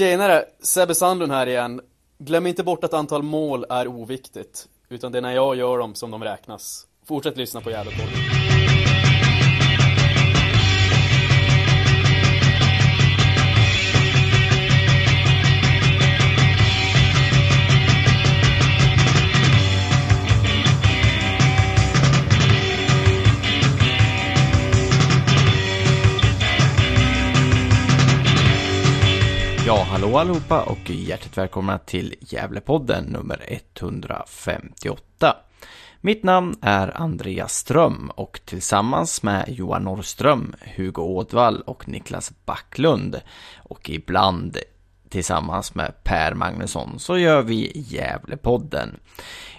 [0.00, 0.44] Tjenare!
[0.62, 1.80] Sebbe Sandlund här igen.
[2.18, 4.68] Glöm inte bort att antal mål är oviktigt.
[4.88, 6.86] Utan det är när jag gör dem som de räknas.
[7.06, 8.12] Fortsätt lyssna på Gävlepodden.
[30.00, 35.36] Hallå allihopa och hjärtligt välkomna till Gävlepodden nummer 158.
[36.00, 43.20] Mitt namn är Andreas Ström och tillsammans med Johan Norrström, Hugo Ådvall och Niklas Backlund
[43.56, 44.56] och ibland
[45.10, 48.96] tillsammans med Per Magnusson så gör vi Gävlepodden.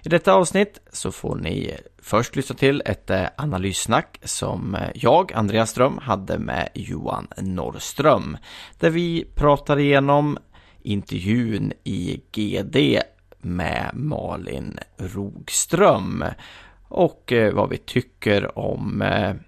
[0.04, 5.34] I detta avsnitt så får ni först lyssna till ett eh, analyssnack som eh, jag,
[5.34, 8.38] Andreas Ström, hade med Johan Norrström.
[8.80, 10.38] Där vi pratar igenom
[10.82, 13.02] intervjun i GD
[13.38, 16.26] med Malin Rogström
[16.88, 19.04] och eh, vad vi tycker om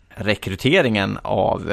[0.10, 1.72] rekryteringen av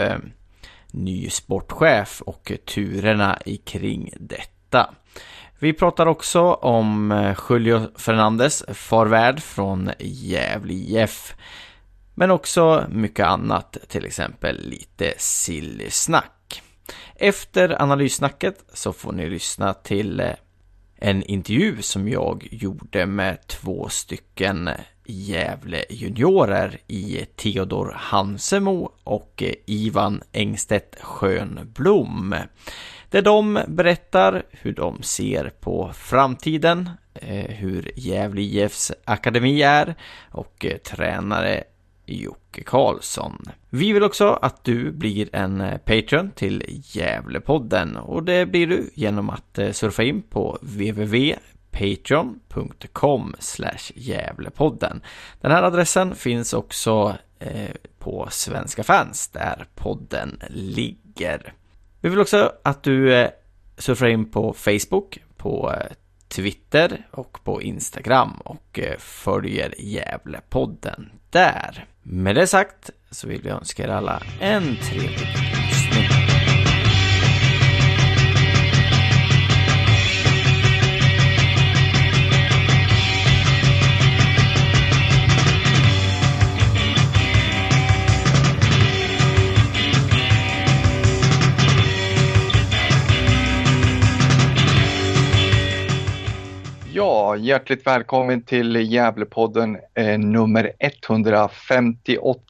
[0.92, 4.94] ny sportchef och turerna kring detta.
[5.58, 11.34] Vi pratar också om eh, Julio Fernandes farvärd från Gävle IF.
[12.14, 16.62] Men också mycket annat, till exempel lite silly snack.
[17.14, 20.32] Efter analyssnacket så får ni lyssna till eh,
[20.96, 24.70] en intervju som jag gjorde med två stycken
[25.10, 32.34] Gävle juniorer i Theodor Hansemo och Ivan Engstedt Schönblom.
[33.10, 39.94] Där de berättar hur de ser på framtiden, eh, hur Gävle IFs akademi är
[40.30, 41.64] och eh, tränare
[42.06, 43.42] Jocke Karlsson.
[43.70, 48.90] Vi vill också att du blir en eh, Patreon till Gävlepodden och det blir du
[48.94, 51.34] genom att surfa in på www
[51.70, 53.34] patreon.com
[53.94, 55.02] Gävlepodden.
[55.40, 61.52] Den här adressen finns också eh, på Svenska fans där podden ligger.
[62.00, 63.30] Vi vill också att du eh,
[63.78, 65.92] surfar in på Facebook, på eh,
[66.28, 71.86] Twitter och på Instagram och eh, följer Gävlepodden där.
[72.02, 75.28] Med det sagt så vill vi önska er alla en trevlig
[97.00, 102.40] Ja, hjärtligt välkommen till Gävlepodden eh, nummer 158.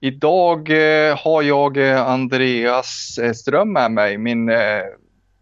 [0.00, 4.82] Idag eh, har jag eh, Andreas eh, Ström med mig, min eh,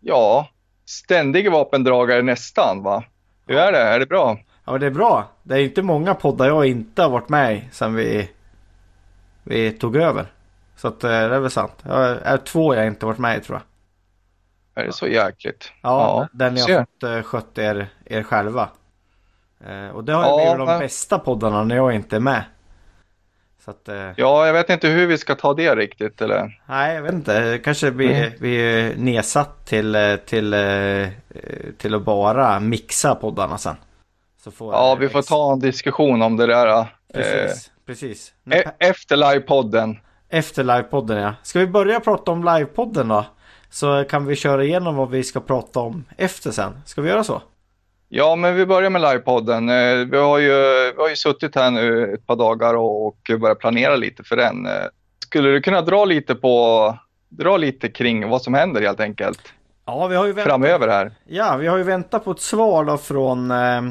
[0.01, 0.49] ja,
[0.87, 2.83] ständige vapendragare nästan.
[2.83, 3.05] Va?
[3.47, 3.79] Hur är det?
[3.79, 4.39] Är det bra?
[4.65, 5.31] Ja, det är bra.
[5.43, 8.31] Det är inte många poddar jag inte har varit med i sedan vi,
[9.43, 10.27] vi tog över.
[10.77, 11.75] Så att, eh, det är väl sant.
[11.83, 13.70] Jag är två jag inte varit med i tror jag.
[14.75, 15.73] Är det så jäkligt?
[15.83, 18.69] Ja, ja den ni har fått uh, skött er, er själva.
[19.69, 22.45] Uh, och det har ja, blivit de bästa poddarna när jag inte är med.
[23.65, 24.11] Att, uh...
[24.17, 26.61] Ja, jag vet inte hur vi ska ta det riktigt eller?
[26.67, 27.61] Nej, jag vet inte.
[27.65, 28.33] Kanske vi, mm.
[28.41, 30.55] vi är nedsatt till, till,
[31.79, 33.77] till att bara mixa poddarna sen.
[34.59, 36.87] ja, vi får ta en diskussion om det där.
[37.15, 38.33] Precis, precis.
[38.51, 39.99] E efter livepodden.
[40.29, 41.35] Efter livepodden ja.
[41.43, 43.25] Ska vi börja prata om livepodden då?
[43.71, 46.73] Så kan vi köra igenom vad vi ska prata om efter sen.
[46.87, 47.43] Ska vi göra så?
[48.13, 49.69] Ja, men vi börjar med livepodden.
[49.69, 50.53] Eh, vi har ju,
[50.97, 54.67] vi har ju suttit här nu ett par dagar och, börjat planera lite för den.
[54.67, 54.73] Eh,
[55.25, 56.99] skulle du kunna dra lite på,
[57.29, 59.41] dra lite kring vad som händer helt enkelt?
[59.87, 60.51] Ja, vi har ju väntat.
[60.51, 61.13] Framöver här.
[61.27, 63.83] Ja, vi har ju väntat på ett svar då från, eh,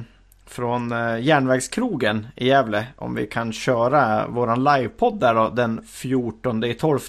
[0.48, 0.90] från
[1.20, 2.86] Järnvägskrogen i Gävle.
[2.96, 7.00] Om vi kan köra våran livepodd där då den 14 12.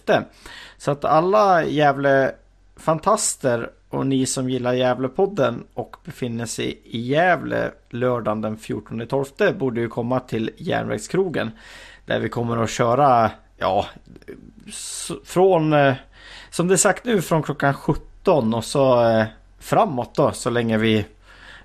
[0.78, 2.32] Så att alla Gävle
[2.80, 9.80] fantaster och ni som gillar Gävlepodden och befinner sig i Gävle lördagen den 14.12 borde
[9.80, 11.50] ju komma till Järnvägskrogen.
[12.06, 13.86] Där vi kommer att köra, ja,
[15.24, 15.94] från, eh,
[16.50, 19.24] som det är sagt nu, från klockan 17 och så eh,
[19.58, 21.06] framåt då, så länge vi,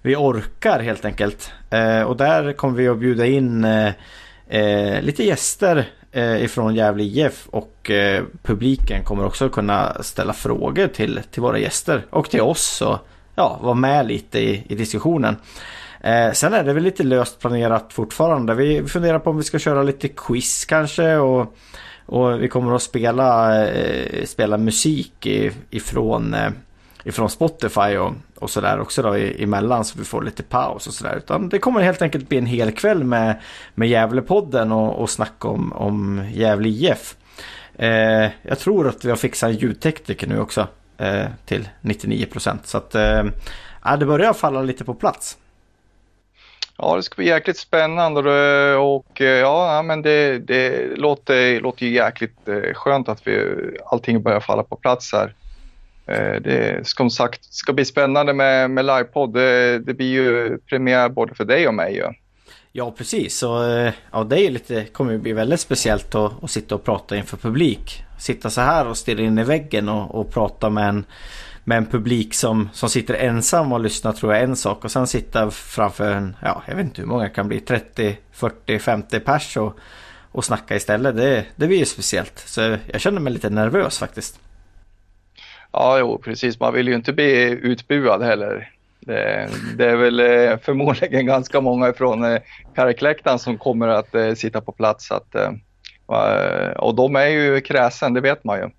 [0.01, 1.51] vi orkar helt enkelt.
[1.69, 3.67] Eh, och där kommer vi att bjuda in
[5.01, 11.19] lite gäster Eh, ifrån Gävle IF och eh, publiken kommer också kunna ställa frågor till,
[11.31, 12.97] till våra gäster och till oss och
[13.35, 15.35] ja, vara med lite i, i diskussionen.
[16.01, 18.53] Eh, sen är det väl lite löst planerat fortfarande.
[18.53, 21.55] Vi funderar på om vi ska köra lite quiz kanske och,
[22.05, 25.27] och vi kommer att spela, eh, spela musik
[25.69, 26.51] ifrån, eh,
[27.03, 31.15] ifrån Spotify och, och sådär också då emellan så vi får lite paus och sådär.
[31.17, 33.41] Utan det kommer helt enkelt bli en hel kväll med,
[33.75, 37.15] med Gävlepodden och, och snack om, om Gävle IF.
[37.75, 40.67] Eh, jag tror att vi har fixat en ljudtekniker nu också
[40.97, 42.67] eh, till 99 procent.
[42.67, 43.23] Så att eh,
[43.99, 45.37] det börjar falla lite på plats.
[46.77, 48.19] Ja, det ska bli jäkligt spännande
[48.75, 53.57] och, eh, eh, ja, men det, det låter, låter ju jäkligt eh, skönt att vi,
[53.85, 55.33] allting börjar falla på plats här.
[56.07, 59.33] Eh, det som sagt ska bli spännande med, med livepodd.
[59.33, 61.95] Det, det blir ju premiär både för dig och mig.
[61.95, 62.13] Ja.
[62.77, 66.51] Ja precis, och eh, ja, det är lite, kommer ju bli väldigt speciellt att, att
[66.51, 68.03] sitta och prata inför publik.
[68.19, 71.05] Sitta så här och stirra in i väggen och, och prata med en,
[71.63, 74.83] med en publik som, som sitter ensam och lyssnar tror jag är en sak.
[74.83, 78.17] Och sen sitta framför en, ja jag vet inte hur många det kan bli, 30,
[78.31, 79.79] 40, 50 pers och,
[80.31, 81.15] och snacka istället.
[81.15, 82.43] Det, det blir ju speciellt.
[82.45, 84.39] Så jag känner mig lite nervös faktiskt.
[85.77, 86.59] Ja, jo, precis.
[86.59, 88.69] Man vill ju inte bli utbuad heller.
[88.99, 94.61] Det, det är väl eh, förmodligen ganska många från eh, som kommer att eh, sitta
[94.61, 95.11] på plats.
[95.11, 98.69] Att, eh, och de är ju kräsen, det vet man ju.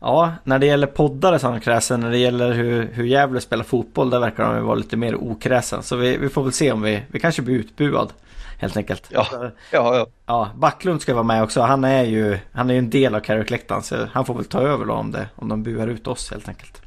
[0.00, 2.00] Ja, när det gäller poddare så är han kräsen.
[2.00, 5.82] När det gäller hur, hur Gävle spelar fotboll, där verkar de vara lite mer okräsen.
[5.82, 8.12] Så vi, vi får väl se om vi, vi kanske blir utbuad
[8.58, 9.06] helt enkelt.
[9.08, 10.06] Ja, ja, ja.
[10.26, 11.60] ja Backlund ska vara med också.
[11.60, 14.84] Han är ju han är en del av Carrick-läktaren så han får väl ta över
[14.84, 16.82] då om, det, om de buar ut oss helt enkelt.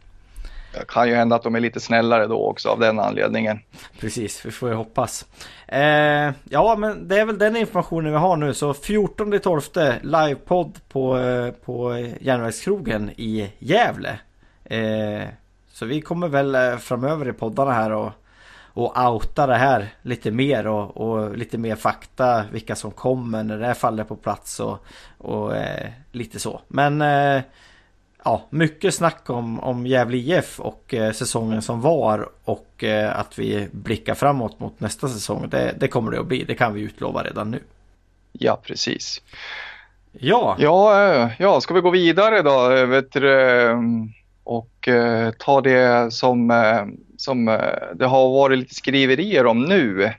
[0.74, 3.60] Det kan ju hända att de är lite snällare då också av den anledningen.
[4.00, 5.25] Precis, vi får ju hoppas.
[5.68, 8.54] Eh, ja, men det är väl den informationen vi har nu.
[8.54, 14.19] Så 14.12 livepodd på, eh, på Järnvägskrogen i Gävle.
[14.63, 15.27] Eh,
[15.72, 18.12] så vi kommer väl eh, framöver i poddarna här och
[18.74, 23.57] och outa det här lite mer och, och, lite mer fakta vilka som kommer när
[23.57, 24.86] det faller på plats och,
[25.18, 26.62] och eh, lite så.
[26.68, 27.42] Men eh,
[28.24, 33.39] ja, mycket snack om, om Gävle IF och eh, säsongen som var och eh, att
[33.39, 35.50] vi blickar framåt mot nästa säsong.
[35.50, 37.60] Det, det, kommer det att bli, det kan vi utlova redan nu.
[38.31, 39.22] Ja, precis.
[40.12, 42.72] Ja, ja, eh, ja ska vi gå vidare då?
[42.72, 44.10] Eh, vet du,
[44.44, 44.89] och
[45.38, 46.51] ta det som
[47.19, 50.13] som eh, det har varit lite skriverier om nu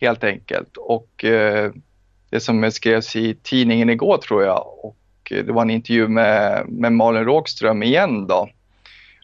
[0.00, 0.76] helt enkelt.
[0.76, 1.72] Och eh,
[2.30, 4.96] det som skrevs i tidningen igår tror jag och
[5.30, 8.48] eh, det var en intervju med, med Malin Rågström igen då.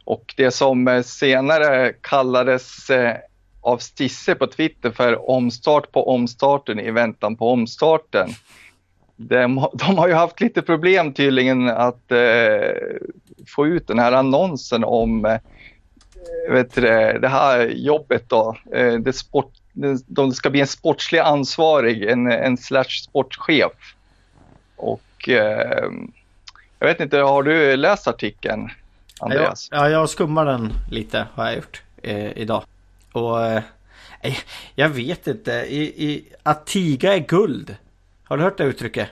[0.05, 3.17] Och det som eh, senare kallades eh,
[3.61, 8.31] av Stisse på Twitter för omstart på omstarten i väntan på omstarten.
[9.17, 12.71] De, de har ju haft lite problem tydligen att eh,
[13.57, 15.39] få ut den här annonsen om
[16.51, 16.81] vet du,
[17.19, 22.57] det här jobbet då, eh, det, sport, det ska bli en sportslig ansvarig, en, en
[22.57, 23.73] slash sportchef.
[24.77, 25.91] Och eh,
[26.79, 28.71] jag vet inte, har du läst artikeln
[29.21, 29.69] Andreas?
[29.71, 32.65] Ja, jag skummar den lite har jag gjort eh, idag.
[33.13, 33.63] Och eh,
[34.75, 37.77] jag vet inte, I, i, att tiga är guld.
[38.25, 39.09] Har du hört det uttrycket?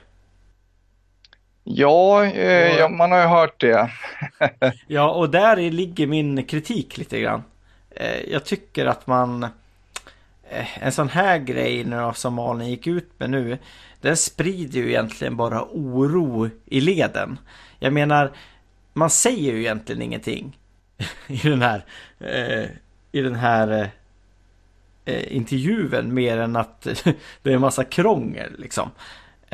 [1.65, 3.91] Ja, eh, ja, man har ju hört det.
[4.87, 7.43] ja, och där ligger min kritik lite grann.
[7.91, 9.43] Eh, jag tycker att man...
[10.51, 13.59] Eh, en sån här grej nu som Malin gick ut med nu.
[14.01, 17.39] Den sprider ju egentligen bara oro i leden.
[17.79, 18.33] Jag menar,
[18.93, 20.59] man säger ju egentligen ingenting
[21.27, 21.85] i den här,
[22.19, 22.71] eh,
[23.13, 23.91] i den här
[25.05, 26.83] eh, intervjun mer än att
[27.43, 28.91] det är en massa krångel liksom.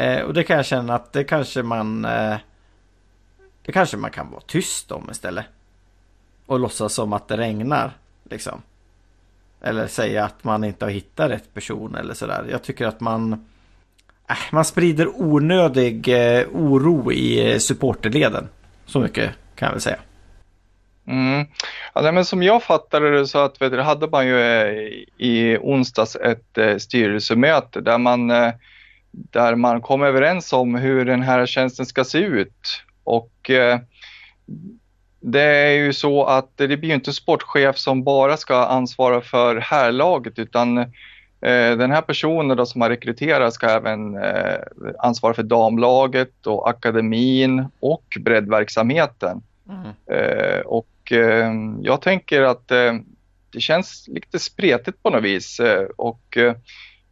[0.01, 2.37] Eh, och det kan jag känna att det kanske man eh,
[3.63, 5.45] Det kanske man kan vara tyst om istället.
[6.47, 7.93] Och låtsas som att det regnar.
[8.31, 8.63] Liksom.
[9.63, 12.47] Eller säga att man inte har hittat rätt person eller sådär.
[12.51, 13.47] Jag tycker att man
[14.31, 18.49] Eh, Man sprider onödig eh, oro i eh, supporterleden.
[18.87, 19.99] Så mycket kan jag väl säga.
[21.07, 21.47] Mm.
[21.95, 25.59] Ja, men som jag fattade det så att, vet du, hade man ju eh, i
[25.61, 28.53] onsdags ett eh, styrelsemöte där man eh,
[29.11, 32.83] där man kom överens om hur den här tjänsten ska se ut.
[33.05, 33.79] Och eh,
[35.21, 40.39] det är ju så att det blir inte sportchef som bara ska ansvara för härlaget
[40.39, 40.87] utan eh,
[41.77, 44.59] den här personen då som har rekryterat ska även eh,
[44.99, 49.43] ansvara för damlaget och akademin och breddverksamheten.
[49.69, 49.91] Mm.
[50.07, 51.53] Eh, och eh,
[51.83, 52.95] jag tänker att eh,
[53.53, 55.61] det känns lite spretigt på något vis
[55.97, 56.39] och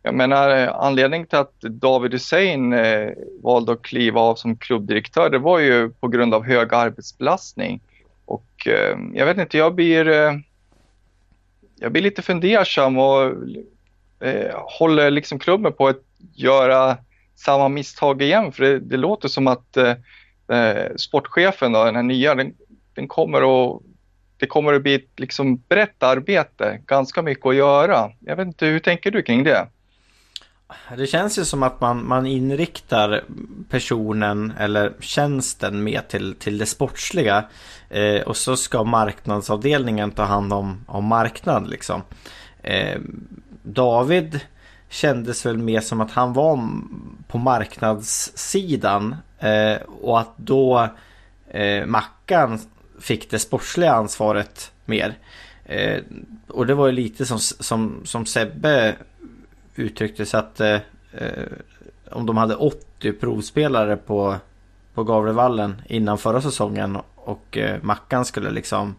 [0.02, 3.10] jag menar eh, anledningen till att David Hussein eh,
[3.42, 7.80] valde att kliva av som klubbdirektör det var ju på grund av hög arbetsbelastning.
[8.24, 10.32] Och eh, jag vet inte, jag blir, eh,
[11.76, 13.32] jag blir lite fundersam och
[14.20, 16.02] eh, håller liksom klubben på att
[16.34, 16.96] göra
[17.34, 18.52] samma misstag igen.
[18.52, 19.94] För det, det låter som att eh,
[20.48, 22.54] eh sportchefen, då, den här nya, den,
[22.94, 23.82] den kommer att
[24.40, 28.10] det kommer att bli ett liksom brett arbete, ganska mycket att göra.
[28.20, 29.68] Jag vet inte, hur tänker du kring det?
[30.96, 33.24] Det känns ju som att man, man inriktar
[33.68, 37.44] personen eller tjänsten mer till, till det sportsliga.
[37.88, 42.02] Eh, och så ska marknadsavdelningen ta hand om, om marknad liksom.
[42.62, 43.00] Eh,
[43.62, 44.40] David
[44.88, 46.68] kändes väl mer som att han var
[47.28, 49.16] på marknadssidan.
[49.38, 50.88] Eh, och att då
[51.50, 52.60] eh, Mackan
[53.00, 55.14] fick det sportsliga ansvaret mer.
[55.64, 56.02] Eh,
[56.48, 58.96] och det var ju lite som, som, som Sebbe
[59.78, 60.80] uttryckte sig att eh,
[61.12, 61.46] eh,
[62.10, 64.36] om de hade 80 provspelare på,
[64.94, 68.94] på Gavlevallen innan förra säsongen och eh, Mackan skulle liksom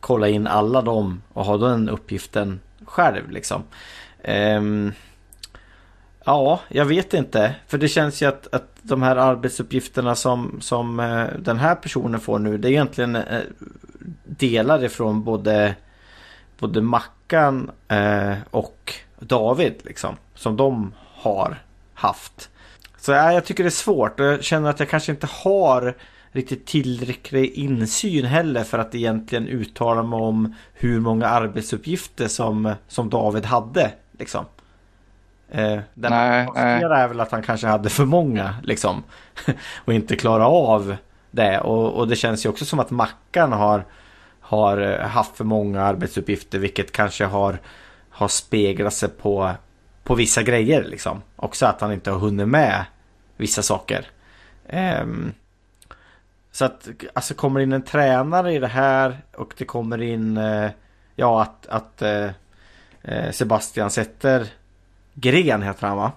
[0.00, 3.62] kolla in alla dem och ha den uppgiften själv liksom.
[4.28, 4.92] Um,
[6.24, 7.54] ja, jag vet inte.
[7.66, 12.20] För det känns ju att, att de här arbetsuppgifterna som, som eh, den här personen
[12.20, 13.40] får nu, det är egentligen eh,
[14.24, 15.74] delar ifrån både,
[16.58, 17.70] både Mackan
[18.50, 18.94] och
[19.24, 20.16] David liksom.
[20.34, 21.62] Som de har
[21.94, 22.50] haft.
[22.98, 25.94] Så ja, jag tycker det är svårt och jag känner att jag kanske inte har
[26.32, 33.10] riktigt tillräcklig insyn heller för att egentligen uttala mig om hur många arbetsuppgifter som, som
[33.10, 33.90] David hade.
[34.18, 34.44] Liksom.
[35.50, 36.82] Eh, den nej, nej.
[36.82, 39.02] är väl att han kanske hade för många liksom.
[39.84, 40.96] och inte klara av
[41.30, 41.60] det.
[41.60, 43.84] Och, och, det känns ju också som att Mackan har,
[44.40, 47.58] har haft för många arbetsuppgifter vilket kanske har
[48.14, 49.52] har speglat sig på,
[50.04, 51.22] på vissa grejer liksom.
[51.36, 52.84] Också att han inte har hunnit med
[53.36, 54.06] vissa saker.
[55.02, 55.32] Um,
[56.52, 60.70] så att alltså kommer in en tränare i det här och det kommer in uh,
[61.16, 64.46] ja att, att uh, Sebastian sätter
[65.14, 66.12] Gren heter han va?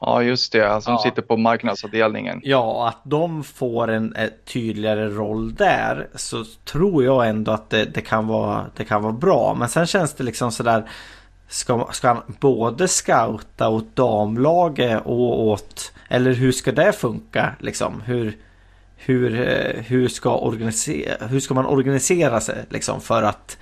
[0.00, 0.98] Ja just det, som ja.
[0.98, 2.40] sitter på marknadsavdelningen.
[2.44, 8.00] Ja, att de får en, tydligare roll där så tror jag ändå att det, det,
[8.00, 9.56] kan vara, det kan vara bra.
[9.58, 10.88] Men sen känns det liksom sådär
[11.50, 18.00] Ska, ska han både scouta åt damlaget och åt Eller hur ska det funka liksom?
[18.00, 18.36] Hur,
[18.96, 23.58] hur, eh, hur, ska, organisera, hur ska man organisera sig liksom för att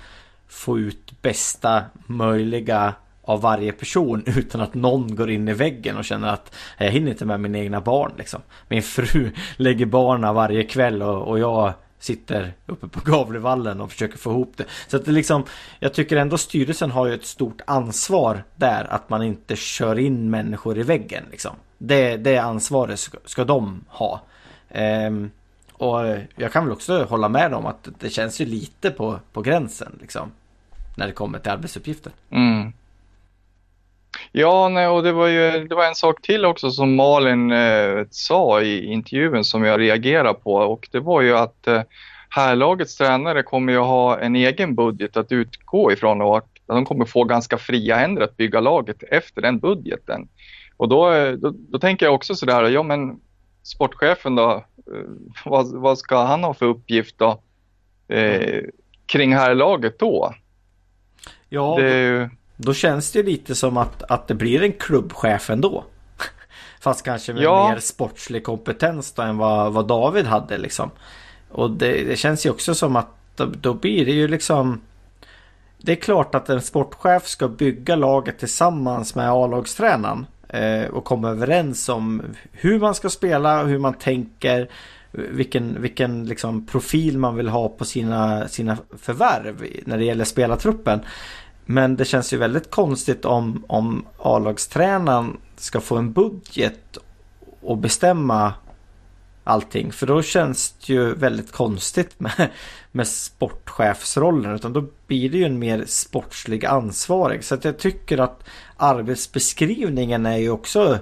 [0.47, 2.93] få ut bästa möjliga
[3.27, 7.11] av varje person utan att någon går in i väggen och känner att jag hinner
[7.11, 8.41] inte med mina egna barn liksom.
[8.67, 14.17] Min fru lägger barna varje kväll och, och jag sitter uppe på Gavlevallen och försöker
[14.17, 14.65] få ihop det.
[14.87, 15.43] Så att det liksom,
[15.79, 20.29] jag tycker ändå styrelsen har ju ett stort ansvar där att man inte kör in
[20.29, 21.55] människor i väggen liksom.
[21.77, 24.21] Det, det ansvaret ska, ska de ha.
[24.69, 25.31] Ehm,
[25.73, 25.99] och
[26.35, 29.97] jag kan väl också hålla med om att det känns ju lite på, på gränsen
[30.01, 30.31] liksom.
[30.97, 32.11] När det kommer till arbetsuppgifter.
[32.29, 32.73] Mm.
[34.39, 38.05] Ja, nej, och det var ju det var en sak till också som Malin eh,
[38.09, 41.81] sa i intervjun som jag reagerade på och det var ju att eh,
[42.29, 47.05] härlagets tränare kommer ju ha en egen budget att utgå ifrån och att de kommer
[47.05, 50.27] få ganska fria händer att bygga laget efter den budgeten.
[50.77, 53.19] Och då, eh, då, då tänker jag också sådär, ja men
[53.63, 55.09] sportchefen då, eh,
[55.45, 57.41] vad, vad ska han ha för uppgift då
[58.07, 58.63] eh,
[59.05, 60.33] kring härlaget då?
[61.49, 62.29] Ja, det.
[62.57, 65.83] Då känns det lite som att, att det blir en klubbchef ändå.
[66.79, 67.69] Fast kanske med ja.
[67.69, 70.91] mer sportslig kompetens då än vad, vad David hade liksom.
[71.49, 74.81] Och det, det känns ju också som att då, då, blir det ju liksom
[75.77, 80.25] Det är klart att en sportchef ska bygga laget tillsammans med A-lagstränaren.
[80.49, 82.21] Eh, och komma överens om
[82.51, 84.69] hur man ska spela hur man tänker.
[85.11, 90.99] Vilken, vilken liksom profil man vill ha på sina, sina förvärv när det gäller spelartruppen.
[91.69, 96.97] Men det känns ju väldigt konstigt om, om A-lagstränaren ska få en budget
[97.61, 98.53] och bestämma
[99.43, 99.91] allting.
[99.91, 102.49] För då känns det ju väldigt konstigt med,
[102.91, 104.55] med sportchefsrollen.
[104.55, 107.43] Utan då blir det ju en mer sportslig ansvarig.
[107.43, 108.43] Så att jag tycker att
[108.77, 110.99] arbetsbeskrivningen är ju också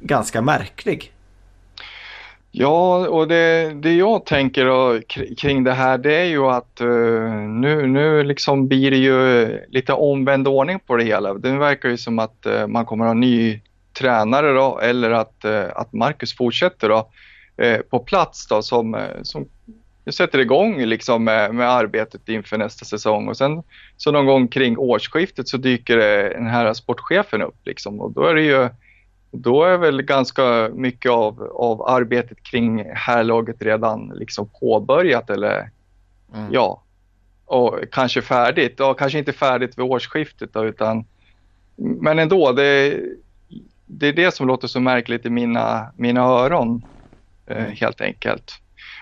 [0.00, 1.12] ganska märklig.
[2.58, 5.02] Ja, och det, det jag tänker
[5.34, 9.92] kring det här det är ju att uh, nu, nu liksom blir det ju lite
[9.92, 11.34] omvänd ordning på det hela.
[11.34, 13.60] Det verkar ju som att uh, man kommer att ha ny
[13.98, 17.10] tränare då eller att, uh, att Marcus fortsätter då,
[17.90, 19.48] på plats då som, som
[20.10, 23.62] sätter igång liksom med, med arbetet inför nästa säsong och sen
[23.96, 25.96] så någon gång kring årsskiftet så dyker
[26.34, 28.68] den här sportchefen upp liksom och då är det ju
[29.42, 35.70] då är väl ganska mycket av, av arbetet kring härlaget redan liksom påbörjat eller
[36.34, 36.48] mm.
[36.50, 36.82] ja,
[37.44, 38.74] och kanske färdigt.
[38.78, 41.04] Ja, kanske inte färdigt vid årsskiftet då, utan
[41.76, 43.00] men ändå, det,
[43.86, 46.82] det är det som låter så märkligt i mina, mina öron
[47.46, 47.76] eh, mm.
[47.76, 48.52] helt enkelt.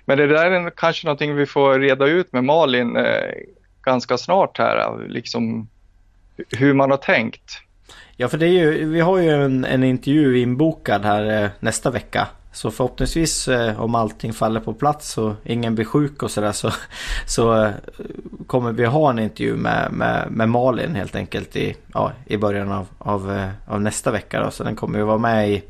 [0.04, 3.32] Men det där är kanske någonting vi får reda ut med Malin eh,
[3.82, 5.68] ganska snart här, liksom
[6.36, 7.60] hur man har tänkt.
[8.16, 11.90] Ja, för det är ju, vi har ju en, en intervju inbokad här eh, nästa
[11.90, 12.28] vecka.
[12.54, 16.70] Så förhoppningsvis eh, om allting faller på plats och ingen blir sjuk och sådär så,
[17.26, 17.70] så eh,
[18.46, 22.72] kommer vi ha en intervju med, med, med Malin helt enkelt i, ja, i början
[22.72, 24.42] av, av, eh, av nästa vecka.
[24.42, 24.50] Då.
[24.50, 25.62] Så den kommer ju vara med i,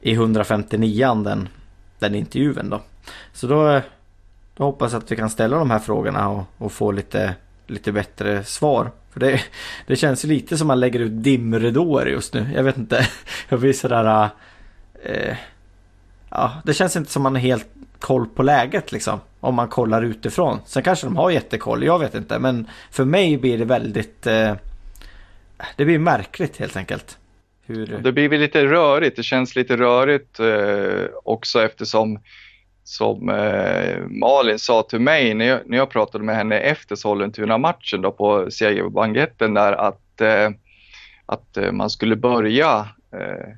[0.00, 1.48] i 159 den,
[1.98, 2.80] den intervjun då.
[3.32, 3.82] Så då, eh,
[4.56, 7.34] då hoppas jag att vi kan ställa de här frågorna och, och få lite,
[7.66, 8.90] lite bättre svar.
[9.18, 9.40] För det,
[9.86, 12.46] det känns lite som man lägger ut dimridåer just nu.
[12.54, 13.08] Jag vet inte.
[13.48, 14.28] Jag blir sådär...
[15.02, 15.36] Eh,
[16.30, 19.20] ja, det känns inte som man har helt koll på läget liksom.
[19.40, 20.60] Om man kollar utifrån.
[20.66, 22.38] Sen kanske de har jättekoll, jag vet inte.
[22.38, 24.26] Men för mig blir det väldigt...
[24.26, 24.54] Eh,
[25.76, 27.18] det blir märkligt helt enkelt.
[27.66, 27.86] Hur...
[27.86, 29.16] Det blir lite rörigt.
[29.16, 32.18] Det känns lite rörigt eh, också eftersom
[32.88, 38.02] som eh, Malin sa till mig när jag, när jag pratade med henne efter Sollentuna-matchen
[38.02, 40.50] då på segerbanketten där att, eh,
[41.26, 43.54] att eh, man skulle börja eh,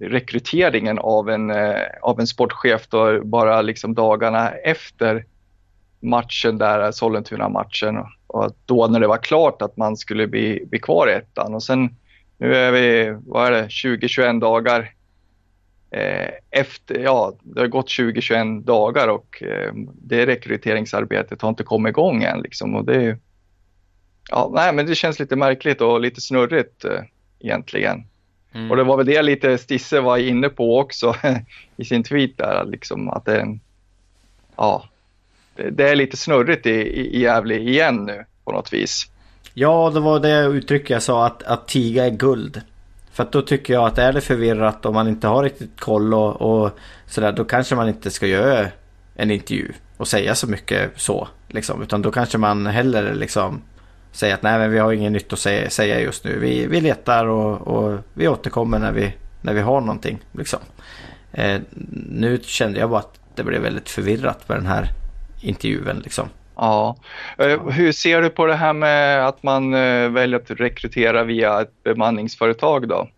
[0.00, 5.24] rekryteringen av en, eh, av en sportchef då bara liksom dagarna efter
[6.00, 7.96] matchen där, Sollentuna-matchen.
[8.26, 11.54] Och då när det var klart att man skulle bli, bli kvar i ettan.
[11.54, 11.96] Och sen
[12.38, 14.90] nu är vi, vad är det, 20-21 dagar
[16.50, 22.22] efter, ja, det har gått 20-21 dagar och eh, det rekryteringsarbetet har inte kommit igång
[22.22, 23.18] än liksom och det
[24.30, 27.00] ja, nej men det känns lite märkligt och lite snurrigt eh,
[27.40, 28.04] egentligen.
[28.52, 28.70] Mm.
[28.70, 31.14] Och det var väl det lite Stisse var inne på också
[31.76, 33.58] i sin tweet där, liksom att det,
[34.56, 34.88] ja,
[35.56, 39.06] det, det är lite snurrigt i, i, i Gävle igen nu på något vis.
[39.54, 42.62] Ja, det var det uttryck jag sa att, att tiga är guld.
[43.18, 46.14] För att då tycker jag att är det förvirrat och man inte har riktigt koll
[46.14, 48.66] och, och sådär då kanske man inte ska göra
[49.14, 51.28] en intervju och säga så mycket så.
[51.48, 51.82] Liksom.
[51.82, 53.62] Utan då kanske man hellre liksom
[54.12, 56.38] säger att nej men vi har inget nytt att säga, säga just nu.
[56.38, 60.18] Vi, vi letar och, och, vi återkommer när vi, när vi har någonting.
[60.32, 60.60] Liksom.
[61.32, 61.60] Eh,
[62.10, 64.88] nu kände jag bara att det blev väldigt förvirrat med den här
[65.40, 66.00] intervjun.
[66.04, 66.28] Liksom.
[66.58, 66.96] Ja.
[67.38, 71.60] Eh, hur ser du på det här med att man eh, väljer att rekrytera via
[71.60, 73.08] ett bemanningsföretag då?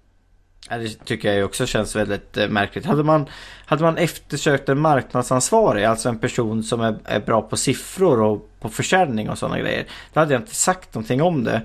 [0.69, 2.87] Det tycker jag också känns väldigt eh, märkligt.
[2.87, 3.27] Hade man,
[3.67, 8.49] hade man eftersökt en marknadsansvarig, alltså en person som är, är bra på siffror och
[8.61, 9.85] på försäljning och sådana grejer.
[10.13, 11.63] Då hade jag inte sagt någonting om det.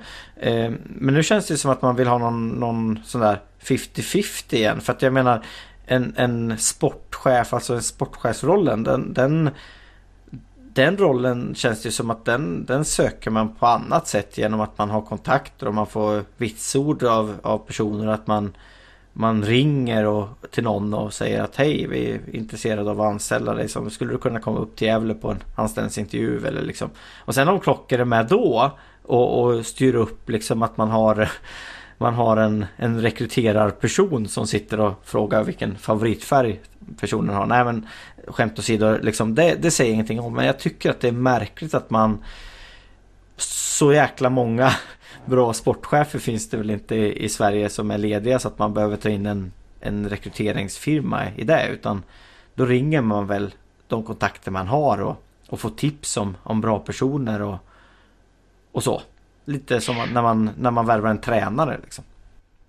[0.85, 4.81] men nu känns det som att man vill ha någon, någon sån där 50-50 igen.
[4.81, 5.45] För att jag menar
[5.85, 9.49] en, en sportchef, alltså en sportchefsrollen, den, den
[10.75, 14.77] den rollen känns det som att den, den söker man på annat sätt genom att
[14.77, 18.53] man har kontakter och man får vitsord av, av personer att man
[19.17, 23.53] man ringer och, till någon och säger att hej vi är intresserade av att anställa
[23.53, 23.69] dig.
[23.69, 26.89] Som, skulle du kunna komma upp till Gävle på en anställningsintervju eller liksom.
[27.17, 28.71] Och sen om klockor är med då
[29.03, 31.31] och, och styr upp liksom att man har
[31.97, 36.59] man har en, en rekryterarperson som sitter och frågar vilken favoritfärg
[36.99, 37.45] personen har.
[37.45, 37.87] Nej men
[38.27, 40.33] skämt åsido, liksom, det, det säger ingenting om.
[40.33, 42.23] Men jag tycker att det är märkligt att man
[43.37, 44.71] så jäkla många
[45.25, 48.97] bra sportchefer finns det väl inte i, Sverige som är lediga så att man behöver
[48.97, 51.67] ta in en, en rekryteringsfirma i det.
[51.67, 52.03] Utan
[52.55, 53.53] då ringer man väl
[53.87, 57.57] de kontakter man har och, och får tips om, om bra personer och,
[58.71, 59.01] och så.
[59.45, 62.03] Lite som när man, när man värvar en tränare liksom.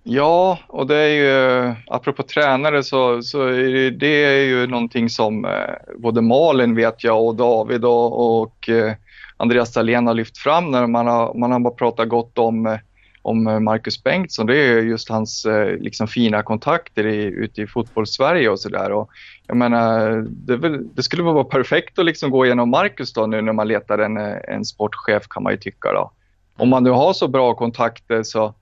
[0.09, 5.09] Ja, och det är ju, apropå tränare så, så är det, det är ju någonting
[5.09, 8.92] som eh, både Malin vet jag och David och, och eh,
[9.37, 12.79] Andreas Dahlén har lyft fram när man har, man har bara pratat gott om, eh,
[13.23, 14.47] om eh, Marcus Bengtsson.
[14.47, 19.07] Det är just hans eh, liksom, fina kontakter i, ute i fotbollssverige och sådär.
[19.47, 23.42] Jag menar, det, väl, det, skulle vara perfekt att liksom gå igenom Marcus då nu
[23.42, 26.11] när man letar en, eh, en sportchef kan man ju tycka då.
[26.57, 28.55] Om man nu har så bra kontakter så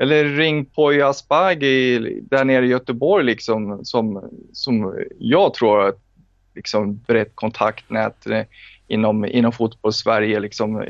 [0.00, 5.94] eller ring Poya Asbaghi där nere i Göteborg liksom, som, som jag tror har
[6.54, 8.44] liksom, brett kontaktnät eh,
[8.88, 10.40] inom, inom fotboll-Sverige.
[10.40, 10.86] Liksom.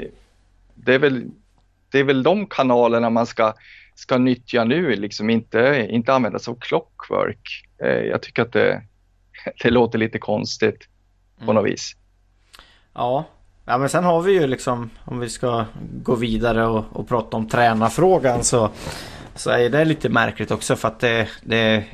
[0.74, 1.30] Det, är väl,
[1.92, 3.54] det är väl de kanalerna man ska,
[3.94, 7.66] ska nyttja nu, liksom, inte, inte använda sig av clockwork.
[7.82, 8.82] Eh, jag tycker att det,
[9.62, 10.88] det låter lite konstigt
[11.38, 11.54] på mm.
[11.54, 11.96] något vis.
[12.94, 13.24] Ja,
[13.70, 15.64] Ja men sen har vi ju liksom om vi ska
[16.02, 18.70] gå vidare och, och prata om tränarfrågan så,
[19.34, 21.84] så är det lite märkligt också för att det, det,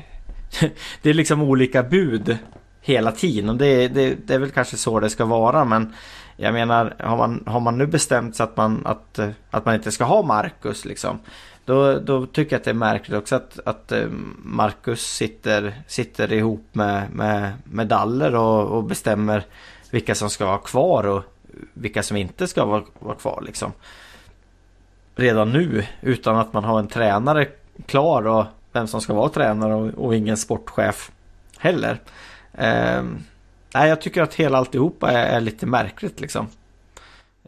[1.01, 2.37] det är liksom olika bud
[2.81, 5.93] hela tiden och det, det, det är väl kanske så det ska vara men
[6.37, 9.19] jag menar har man, har man nu bestämt sig att man, att,
[9.51, 11.19] att man inte ska ha Marcus liksom
[11.65, 14.07] Då, då tycker jag att det är märkligt också att, att eh,
[14.43, 19.43] Marcus sitter, sitter ihop med, med, med Daller och, och bestämmer
[19.91, 21.23] vilka som ska vara kvar och
[21.73, 23.71] vilka som inte ska vara, vara kvar liksom.
[25.15, 27.47] Redan nu utan att man har en tränare
[27.85, 31.11] klar och vem som ska vara tränare och, och ingen sportchef
[31.57, 32.01] heller.
[32.53, 33.03] Eh,
[33.73, 36.47] nej, jag tycker att hela alltihopa är, är lite märkligt liksom.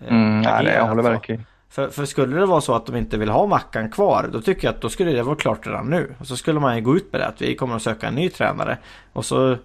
[0.08, 1.46] Mm, nej, jag håller verkligen.
[1.70, 4.68] För, för skulle det vara så att de inte vill ha Mackan kvar då tycker
[4.68, 6.16] jag att då skulle det vara klart redan nu.
[6.20, 8.16] Och så skulle man ju gå ut med det att vi kommer att söka en
[8.16, 8.78] ny tränare.
[9.14, 9.58] Och så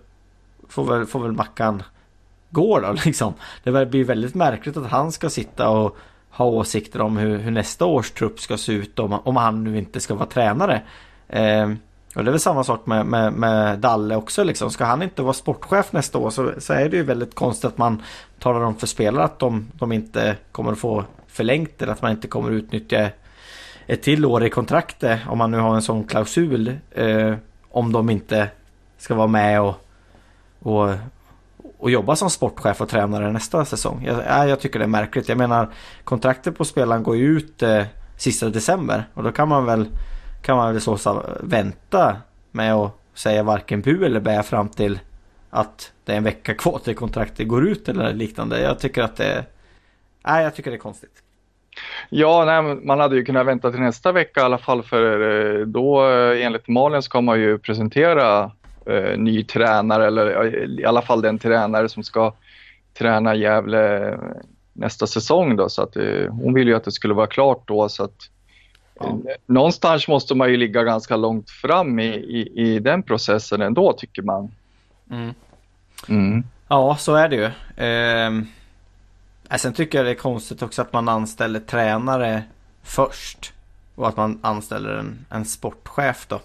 [0.69, 1.83] får väl, får väl Mackan
[2.55, 3.35] går då liksom.
[3.63, 5.97] Det blir väldigt märkligt att han ska sitta och
[6.31, 9.79] ha åsikter om hur, hur nästa års trupp ska se ut om, om han nu
[9.79, 10.83] inte ska vara tränare.
[11.29, 11.71] Eh,
[12.15, 14.71] och det är väl samma sak med, med, med, Dalle också liksom.
[14.71, 17.79] Ska han inte vara sportchef nästa år så, så är det ju väldigt konstigt att
[17.79, 18.03] man
[18.39, 22.11] talar om för spelare att de, de inte kommer att få förlängt eller att man
[22.11, 23.11] inte kommer att utnyttja
[23.87, 26.79] ett till år i kontraktet om man nu har en sån klausul.
[26.91, 27.35] Eh,
[27.71, 28.49] om de inte
[28.99, 29.75] ska vara med och,
[30.63, 30.91] och,
[31.85, 34.05] och jobba som sportchef och tränare nästa säsong.
[34.07, 35.29] Jag, jag tycker det är märkligt.
[35.29, 35.69] Jag menar
[36.05, 37.83] kontraktet på spelaren går ju ut eh,
[38.17, 39.87] sista december och då kan man väl
[40.43, 42.17] kan man väl så vänta
[42.51, 44.99] med att säga varken bu eller bä fram till
[45.51, 48.61] att det är en vecka kvar till kontraktet går ut eller liknande.
[48.61, 49.45] Jag tycker att det
[50.27, 51.23] Nej, jag tycker det är konstigt.
[52.09, 55.67] Ja, nej, man hade ju kunnat vänta till nästa vecka i alla fall för eh,
[55.67, 58.51] då eh, enligt Malin ska man ju presentera
[58.87, 62.35] eh, ny tränare eller i alla fall den tränare som ska
[62.99, 64.19] träna Gävle
[64.73, 67.89] nästa säsong då så att eh, hon vill ju att det skulle vara klart då
[67.89, 68.31] så att
[69.01, 69.19] ja.
[69.47, 74.23] någonstans måste man ju ligga ganska långt fram i, i, i den processen ändå tycker
[74.23, 74.51] man.
[75.11, 75.35] Mm.
[76.09, 76.45] Mm.
[76.69, 77.45] Ja, så är det ju.
[77.87, 78.45] Eh...
[79.59, 82.43] Sen tycker jag det är konstigt också att man anställer tränare
[82.83, 83.53] först.
[83.95, 86.41] Och att man anställer en, en sportchef då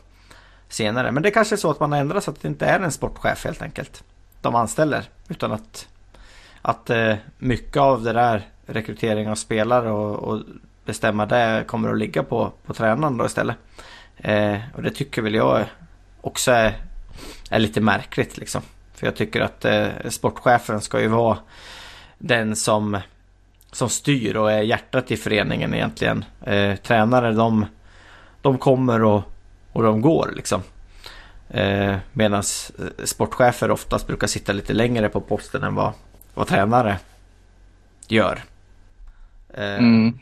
[0.70, 1.12] senare.
[1.12, 2.92] Men det kanske är så att man har ändrat så att det inte är en
[2.92, 4.04] sportchef helt enkelt.
[4.42, 5.04] De anställer.
[5.28, 5.88] Utan att,
[6.62, 10.42] att eh, mycket av det där rekrytering av spelare och, och
[10.86, 13.56] bestämma det kommer att ligga på, på tränaren då istället.
[14.18, 15.66] Eh, och det tycker väl jag
[16.22, 16.78] också är,
[17.50, 18.62] är lite märkligt liksom.
[18.94, 21.38] För jag tycker att eh, sportchefen ska ju vara
[22.18, 22.98] den som,
[23.72, 26.26] som styr och är hjärtat i föreningen egentligen.
[26.42, 27.66] Eh, tränare de,
[28.42, 29.24] de kommer och,
[29.80, 30.62] och de går liksom.
[31.50, 32.44] Eh, Medan
[33.04, 35.94] sportchefer oftast brukar sitta lite längre på posten än vad,
[36.34, 36.98] vad tränare
[38.08, 38.40] gör.
[39.54, 40.20] Eh, mm.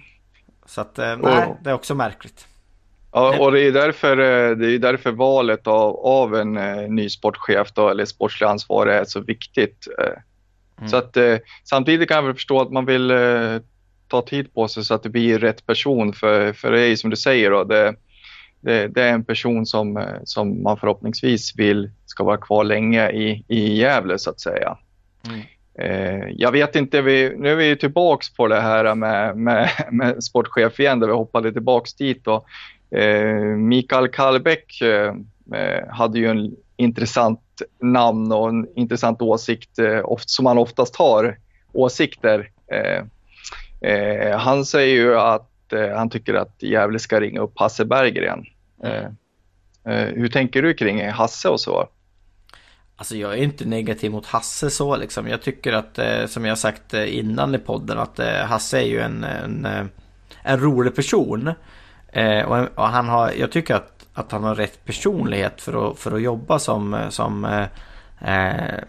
[0.65, 2.47] Så att eh, nej, det är också märkligt.
[3.11, 7.09] Ja, och det är därför, eh, det är därför valet av, av en eh, ny
[7.09, 9.87] sportchef då, eller sportslig ansvarig är så viktigt.
[10.77, 10.89] Mm.
[10.89, 13.57] Så att, eh, samtidigt kan jag förstå att man vill eh,
[14.07, 16.13] ta tid på sig så att det blir rätt person.
[16.13, 17.95] För, för det är som du säger, då, det,
[18.61, 23.09] det, det, är en person som, eh, som man förhoppningsvis vill ska vara kvar länge
[23.09, 24.77] i, i Gävle så att säga.
[25.27, 25.41] Mm.
[25.79, 30.23] Eh, jag vet inte, vi, nu är vi tillbaks på det här med, med, med
[30.23, 32.27] sportchef igen, där vi hoppade tillbaks dit.
[32.27, 32.45] Och,
[32.97, 35.13] eh, Mikael Kallbäck eh,
[35.89, 37.41] hade ju en intressant
[37.81, 39.69] namn och en intressant åsikt
[40.25, 41.37] som han oftast har
[41.73, 42.51] åsikter.
[44.37, 45.46] Han säger ju att
[45.95, 48.45] han tycker att Gävle ska ringa upp Hasse Berggren.
[48.83, 49.15] Mm.
[50.15, 51.89] hur tänker du kring Hasse och så?
[52.95, 55.27] Alltså jag är inte negativ mot Hasse så liksom.
[55.27, 55.99] Jag tycker att,
[56.29, 59.67] som jag sagt innan i podden, att Hasse är ju en, en,
[60.43, 61.51] en rolig person.
[62.75, 66.21] och han har, jag tycker att att han har rätt personlighet för att, för att
[66.21, 67.65] jobba som, som
[68.21, 68.79] eh,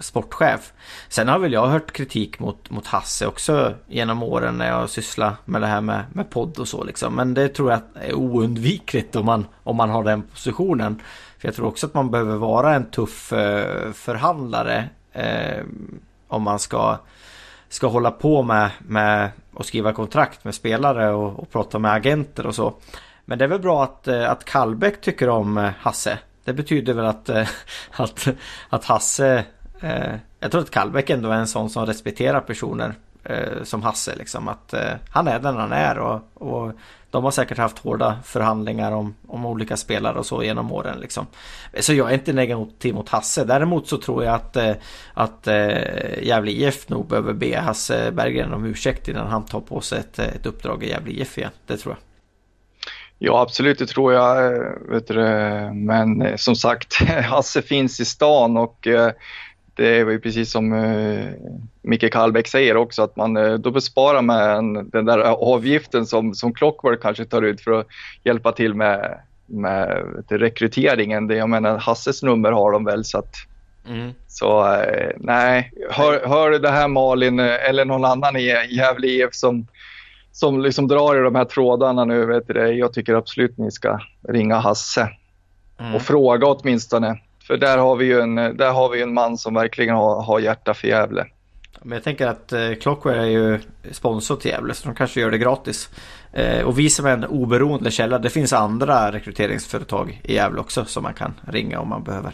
[0.00, 0.72] sportchef.
[1.08, 5.34] Sen har väl jag hört kritik mot, mot Hasse också genom åren när jag sysslar
[5.44, 7.14] med det här med, med podd och så liksom.
[7.14, 11.02] Men det tror jag är oundvikligt om man, om man har den positionen.
[11.38, 15.64] För jag tror också att man behöver vara en tuff eh, förhandlare eh,
[16.28, 16.98] om man ska,
[17.68, 22.46] ska hålla på med, med att skriva kontrakt med spelare och, och prata med agenter
[22.46, 22.74] och så.
[23.24, 26.18] Men det är väl bra att, eh, att Kallbäck tycker om eh, Hasse.
[26.46, 27.48] Det betyder väl att, eh,
[27.90, 28.28] att,
[28.68, 29.44] att Hasse...
[29.80, 34.16] Eh, jag tror att Kallbäck ändå är en sån som respekterar personer eh, som Hasse.
[34.16, 34.48] Liksom.
[34.48, 36.72] Att eh, han är den han är och, och
[37.10, 41.00] de har säkert haft hårda förhandlingar om, om olika spelare och så genom åren.
[41.00, 41.26] Liksom.
[41.80, 43.44] Så jag är inte negativ mot Hasse.
[43.44, 44.56] Däremot så tror jag att,
[45.14, 45.46] att
[46.22, 50.18] Gävle IF nog behöver be Hasse Berggren om ursäkt innan han tar på sig ett,
[50.18, 51.50] ett uppdrag i Gävle IF igen.
[51.66, 52.15] Det tror jag.
[53.18, 54.46] Ja, absolut, det tror jag.
[54.46, 55.14] Eh, vet du,
[55.72, 59.12] men eh, som sagt, Hasse finns i stan och eh,
[59.74, 60.70] det är ju precis som
[61.82, 67.02] Micke Kallbäck säger också att man då besparar man den där avgiften som, som Clockwork
[67.02, 67.86] kanske tar ut för att
[68.24, 71.26] hjälpa till med, med rekryteringen.
[71.26, 73.34] Det, jag menar Hasses nummer har de väl så att
[73.88, 74.12] mm.
[74.28, 74.76] så
[75.16, 79.66] nej, hör, hör det här Malin eller någon annan i Gävle IF som
[80.36, 82.26] som liksom drar i de här trådarna nu.
[82.26, 85.08] Vet du, jag tycker absolut ni ska ringa Hasse
[85.78, 85.94] mm.
[85.94, 87.20] och fråga åtminstone.
[87.46, 90.40] För där har vi ju en, där har vi en man som verkligen har, har
[90.40, 91.26] hjärta för Gävle.
[91.82, 95.30] Men jag tänker att eh, Clockware är ju sponsor till Gävle så de kanske gör
[95.30, 95.90] det gratis.
[96.32, 100.84] Eh, och vi som är en oberoende källa, det finns andra rekryteringsföretag i Gävle också
[100.84, 102.32] som man kan ringa om man behöver.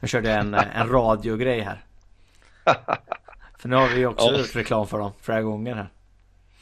[0.00, 1.84] Nu körde jag en, en radiogrej här.
[3.58, 4.38] För nu har vi ju också ja.
[4.38, 5.88] gjort reklam för dem flera gånger här.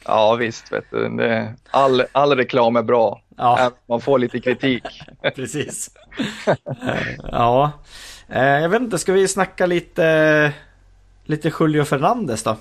[0.05, 1.47] Ja visst, vet du.
[1.71, 3.21] All, all reklam är bra.
[3.37, 3.71] Ja.
[3.89, 4.83] Man får lite kritik.
[5.35, 5.89] Precis.
[7.31, 7.71] ja,
[8.29, 10.51] eh, jag vet inte, ska vi snacka lite,
[11.25, 12.57] lite Julio Fernandes då?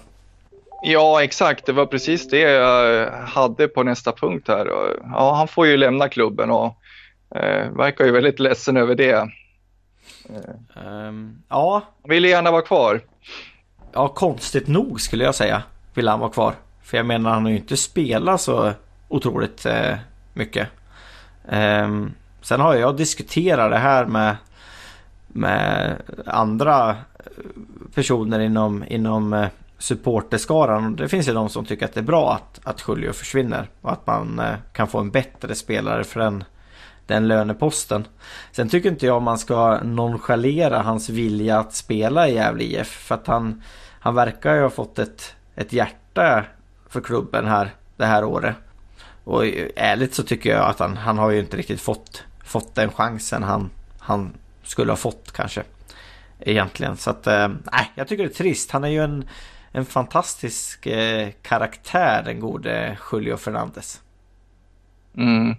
[0.83, 1.67] Ja, exakt.
[1.67, 4.67] Det var precis det jag hade på nästa punkt här.
[5.13, 6.77] Ja, han får ju lämna klubben och
[7.35, 9.29] eh, verkar ju väldigt ledsen över det.
[10.87, 11.83] Um, ja.
[12.03, 13.01] Han vill gärna vara kvar.
[13.93, 15.63] Ja, konstigt nog skulle jag säga
[15.95, 16.55] vill han vara kvar.
[16.85, 18.73] För jag menar han har ju inte spelat så
[19.09, 19.97] otroligt eh,
[20.33, 20.69] mycket.
[21.49, 21.89] Eh,
[22.41, 24.37] sen har jag diskuterat det här med,
[25.29, 26.97] med andra eh,
[27.95, 30.97] personer inom, inom eh, supporterskaran.
[30.97, 33.93] Det finns ju de som tycker att det är bra att, att Julio försvinner och
[33.93, 36.45] att man eh, kan få en bättre spelare för den,
[37.07, 38.05] den löneposten.
[38.53, 43.15] Sen tycker inte jag man ska nonchalera hans vilja att spela i Gävle IF för
[43.15, 43.63] att han,
[44.01, 46.45] han verkar ju ha fått ett, ett hjärta
[46.95, 48.57] för klubben här det här året.
[49.25, 49.45] Och
[49.77, 53.43] ärligt så tycker jag att han, han har ju inte riktigt fått, fått den chansen
[53.43, 55.63] han, han skulle ha fått kanske.
[56.41, 56.97] Egentligen.
[56.97, 58.71] Så att, eh, nej, äh, jag tycker det är trist.
[58.71, 59.29] Han är ju en,
[59.73, 64.01] en fantastisk eh, karaktär, den gode Julio Fernandes.
[65.17, 65.55] Mm.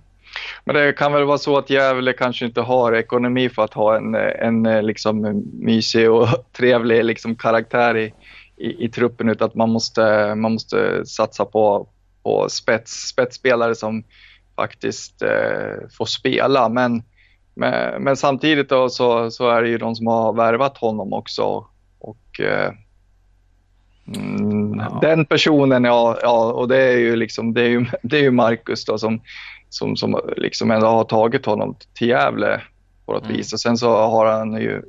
[0.65, 3.97] Men det kan väl vara så att Gävle kanske inte har ekonomi för att ha
[3.97, 8.13] en, en eh, liksom mysig och trevlig liksom karaktär i,
[8.57, 11.87] i, i truppen utan att man måste, man måste satsa på,
[12.23, 14.03] på spets, spetsspelare som
[14.55, 16.69] faktiskt eh, får spela.
[16.69, 17.03] Men,
[17.53, 21.65] men, men, samtidigt så, så är det ju de som har värvat honom också.
[21.99, 22.71] Och, eh,
[24.15, 24.99] mm, ja.
[25.01, 28.31] Den personen, ja, ja, och det är ju, liksom, det är ju, det är ju
[28.31, 29.21] Marcus då som,
[29.69, 32.61] som, som liksom ändå har tagit honom till Gävle
[33.05, 33.37] på något mm.
[33.37, 33.53] vis.
[33.53, 34.81] Och sen så har han ju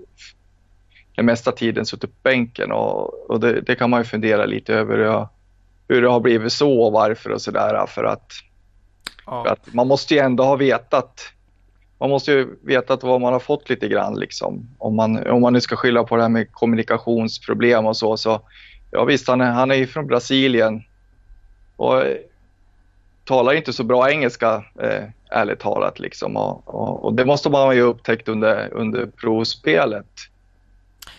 [1.17, 4.75] den mesta tiden suttit på bänken och, och det, det, kan man ju fundera lite
[4.75, 5.27] över hur,
[5.89, 7.87] hur det har blivit så och varför och sådär.
[7.87, 8.33] För att,
[9.27, 9.45] ja.
[9.45, 11.33] för att man måste ju ändå ha vetat
[11.99, 14.69] man måste ju vetat vad man har fått lite grann liksom.
[14.79, 18.17] Om man, om man nu ska skylla på det här med kommunikationsproblem och så.
[18.17, 18.41] så
[18.91, 20.83] ja visst, han är, han är ju från Brasilien
[21.77, 22.03] och
[23.25, 25.99] talar inte så bra engelska, eh, ärligt talat.
[25.99, 26.37] Liksom.
[26.37, 30.07] Och, och, och, det måste man ju upptäckt under, under provspelet.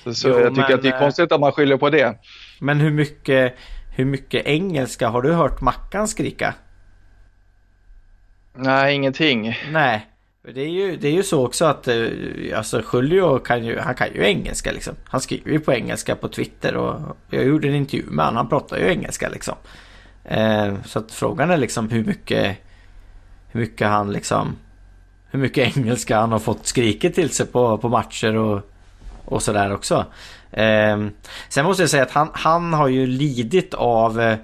[0.03, 2.17] Så, så jo, jag tycker men, att det är konstigt att man skyller på det.
[2.59, 3.55] Men hur mycket,
[3.95, 6.53] hur mycket engelska har du hört Mackan skrika?
[8.55, 9.57] Nej, ingenting.
[9.71, 10.07] Nej,
[10.53, 12.07] det är ju, det är ju så också att eh,
[12.55, 14.95] alltså Julio kan ju, han kan ju engelska liksom.
[15.03, 18.37] Han skriver ju på engelska på Twitter och jag gjorde en intervju med honom.
[18.37, 19.55] Han pratar ju engelska liksom.
[20.23, 22.57] Eh, så att frågan är liksom hur mycket,
[23.51, 24.55] hur mycket han liksom,
[25.31, 28.71] hur mycket engelska han har fått skriket till sig på, på matcher och
[29.27, 30.05] och sådär också.
[30.51, 31.07] Eh,
[31.49, 34.37] sen måste jag säga att han, han har ju lidit av eh,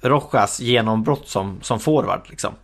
[0.00, 2.20] Rojas genombrott som, som forward.
[2.30, 2.54] Liksom.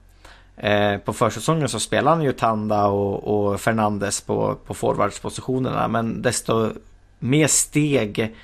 [0.56, 5.88] Eh, på försäsongen så spelade han ju Tanda och, och Fernandes på, på forwardspositionerna.
[5.88, 6.70] Men desto
[7.18, 8.35] mer steg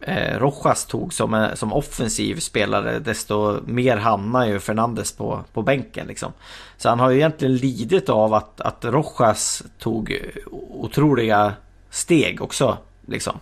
[0.00, 5.62] eh, Rojas tog som, eh, som offensiv spelare desto mer hamnar ju Fernandes på, på
[5.62, 6.06] bänken.
[6.06, 6.32] Liksom.
[6.76, 10.18] Så han har ju egentligen lidit av att, att Rojas tog
[10.70, 11.52] otroliga
[11.94, 12.78] steg också.
[13.06, 13.38] Liksom.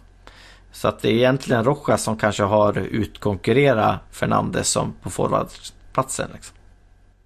[0.72, 6.30] Så att det är egentligen Rojas som kanske har utkonkurrerat Fernandes som på forwardplatsen.
[6.34, 6.56] Liksom.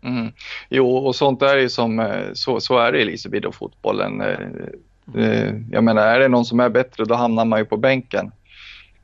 [0.02, 0.32] Mm.
[0.68, 4.20] Jo, och sånt är ju som, eh, så, så är det i Liseberg-fotbollen.
[4.20, 4.38] Eh,
[5.22, 8.32] eh, jag menar, är det någon som är bättre då hamnar man ju på bänken.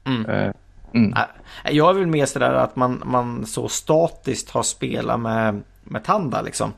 [0.04, 0.52] Mm.
[0.94, 1.14] Mm.
[1.70, 6.42] Jag är väl mer sådär att man, man så statiskt har spelat med, med Tanda
[6.42, 6.72] liksom.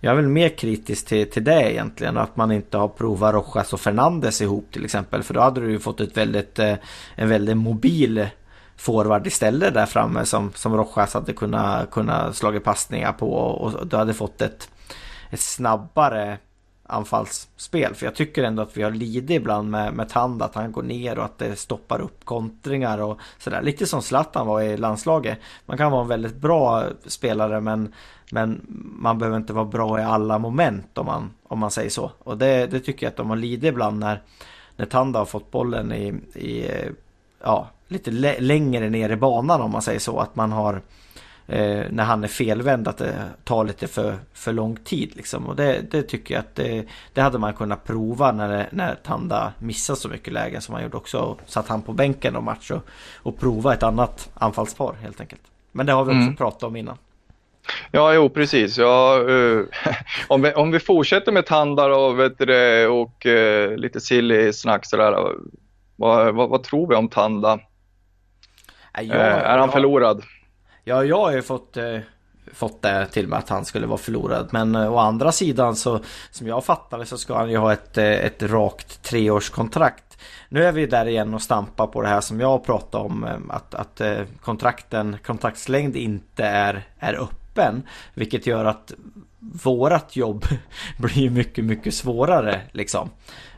[0.00, 2.16] Jag är väl mer kritisk till, till det egentligen.
[2.16, 5.22] Att man inte har provat Rojas och Fernandes ihop till exempel.
[5.22, 6.74] För då hade du ju fått ett väldigt, eh,
[7.14, 8.28] en väldigt mobil
[8.76, 13.32] forward istället där framme som, som Rojas hade kunnat, kunnat slagit passningar på.
[13.32, 14.68] Och du hade fått ett,
[15.30, 16.38] ett snabbare
[16.90, 17.94] anfallsspel.
[17.94, 20.82] För jag tycker ändå att vi har lidit ibland med, med Tanda, att han går
[20.82, 23.62] ner och att det stoppar upp kontringar och sådär.
[23.62, 25.38] Lite som Zlatan var i landslaget.
[25.66, 27.94] Man kan vara en väldigt bra spelare men,
[28.30, 28.60] men
[28.98, 32.10] man behöver inte vara bra i alla moment om man, om man säger så.
[32.18, 34.22] Och det, det tycker jag att de har lidit ibland när,
[34.76, 36.70] när Tanda har fått bollen i, i
[37.42, 40.18] ja, lite längre ner i banan om man säger så.
[40.18, 40.82] Att man har
[41.50, 45.16] eh, när han är felvänd att det tar lite för, för lång tid.
[45.16, 45.46] Liksom.
[45.46, 46.84] Och det, det tycker jag att det,
[47.14, 50.96] det, hade man kunnat prova när, när Tanda missade så mycket lägen som han gjorde
[50.96, 51.18] också.
[51.18, 52.82] Och satt han på bänken och match och,
[53.16, 55.42] och prova ett annat anfallspar helt enkelt.
[55.72, 56.36] Men det har vi också mm.
[56.36, 56.96] pratat om innan.
[57.90, 58.78] Ja, jo precis.
[58.78, 59.66] Ja, uh,
[60.28, 64.86] om, vi, om vi fortsätter med Tandar och, vet du, och uh, lite silly snack
[64.86, 65.12] sådär.
[65.96, 67.58] Vad, vad, vad, tror vi om Tanda?
[68.92, 70.22] Ja, uh, är han förlorad?
[70.90, 71.98] Ja, jag har ju fått, eh,
[72.52, 74.48] fått det till mig att han skulle vara förlorad.
[74.52, 76.00] Men eh, å andra sidan så
[76.30, 80.18] som jag fattade så ska han ju ha ett, eh, ett rakt treårskontrakt.
[80.48, 83.24] Nu är vi där igen och stampar på det här som jag pratade om.
[83.24, 87.82] Eh, att, att eh, kontrakten, kontraktslängd inte är, är öppen.
[88.14, 88.92] Vilket gör att
[89.38, 90.44] vårat jobb
[90.98, 93.10] blir mycket, mycket svårare liksom.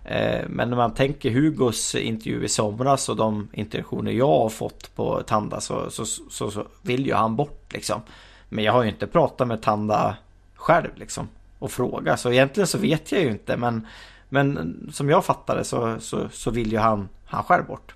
[0.04, 4.94] Eh, men när man tänker Hugos intervju i somras och de intentioner jag har fått
[4.94, 8.00] på Tanda så, så, så, så, vill ju han bort liksom.
[8.48, 10.16] Men jag har ju inte pratat med Tanda
[10.54, 13.86] själv liksom och fråga så egentligen så vet jag ju inte men,
[14.28, 17.94] men som jag fattar det så, så, så vill ju han, han själv bort.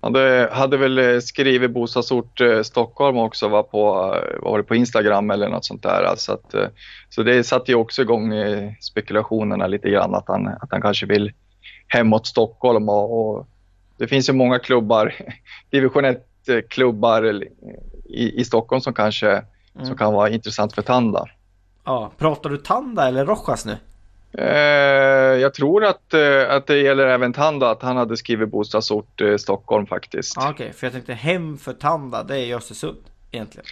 [0.00, 3.92] Han hade, hade väl skrivit bostadsort eh, Stockholm också var på,
[4.42, 6.02] var det på Instagram eller något sånt där.
[6.02, 6.66] Alltså att, eh,
[7.08, 11.06] så det satte ju också igång eh, spekulationerna lite grann att han, att han kanske
[11.06, 11.32] vill
[11.88, 12.88] hemåt Stockholm.
[12.88, 13.48] Och, och
[13.96, 15.14] det finns ju många klubbar,
[15.70, 17.42] division 1-klubbar
[18.04, 19.86] i, i Stockholm som kanske mm.
[19.86, 21.26] som kan vara intressant för Tanda.
[21.84, 23.76] Ja, pratar du Tanda eller Rojas nu?
[24.32, 24.46] Eh,
[25.40, 29.36] jag tror att, eh, att det gäller även Tanda, att han hade skrivit bostadsort eh,
[29.36, 30.38] Stockholm faktiskt.
[30.38, 32.98] Ah, Okej, okay, för jag tänkte hem för Tanda, det är i Östersund
[33.30, 33.66] egentligen.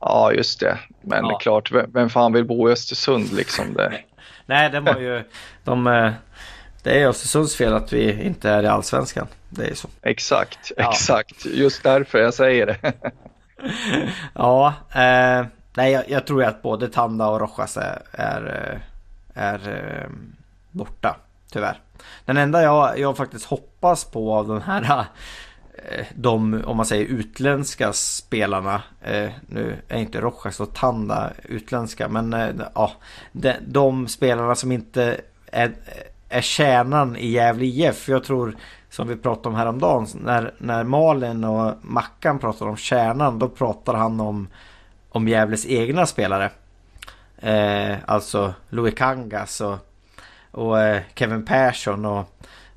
[0.00, 0.78] Ja, just det.
[1.02, 1.38] Men ja.
[1.38, 3.74] klart, vem, vem fan vill bo i Östersund liksom?
[3.74, 4.00] Det.
[4.46, 5.22] Nej, det var ju...
[5.64, 6.12] De, eh,
[6.82, 9.26] det är Östersunds fel att vi inte är i Allsvenskan.
[9.48, 9.88] Det är så.
[10.02, 10.90] Exakt, ja.
[10.90, 11.46] exakt.
[11.46, 12.92] Just därför jag säger det.
[14.34, 18.80] ja, eh, nej jag, jag, tror att både Tanda och Rojas är, är eh,
[19.38, 20.10] är eh,
[20.70, 21.16] borta.
[21.52, 21.80] Tyvärr.
[22.24, 25.04] Den enda jag, jag faktiskt hoppas på av de här
[25.74, 28.82] eh, de, om man säger utländska spelarna.
[29.02, 32.92] Eh, nu är inte Rojas och Tanda utländska men eh, ja.
[33.32, 35.72] De, de, spelarna som inte är,
[36.28, 38.08] är kärnan i Gävle IF.
[38.08, 38.56] Jag tror
[38.90, 40.06] som vi pratade om häromdagen.
[40.14, 44.48] När, när Malin och Mackan pratar om kärnan då pratar han om,
[45.10, 46.50] om Gävles egna spelare.
[47.40, 49.76] Eh, alltså Louis Kangas och,
[50.50, 52.24] och eh, Kevin Persson och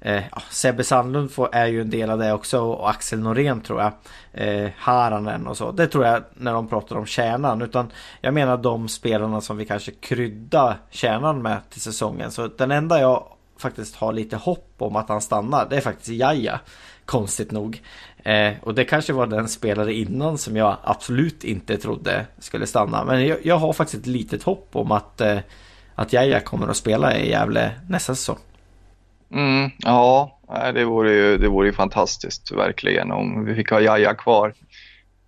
[0.02, 3.82] eh, Sebbe Sandlund får, är ju en del av det också och Axel Norén tror
[3.82, 3.93] jag.
[4.34, 5.71] Eh, Haranen och så.
[5.71, 7.62] Det tror jag när de pratar om kärnan.
[7.62, 12.32] Utan jag menar de spelarna som vi kanske krydda kärnan med till säsongen.
[12.32, 13.24] Så den enda jag
[13.58, 16.60] faktiskt har lite hopp om att han stannar det är faktiskt Jaja.
[17.06, 17.82] Konstigt nog.
[18.23, 23.05] Eh, och det kanske var den spelare innan som jag absolut inte trodde skulle stanna.
[23.05, 25.38] Men jag, jag har faktiskt ett litet hopp om att, eh,
[25.95, 28.38] att Jaja kommer att spela i Gävle nästa säsong.
[29.34, 30.39] Mm, ja,
[30.73, 34.53] det vore, ju, det vore ju fantastiskt verkligen om vi fick ha Jaja kvar.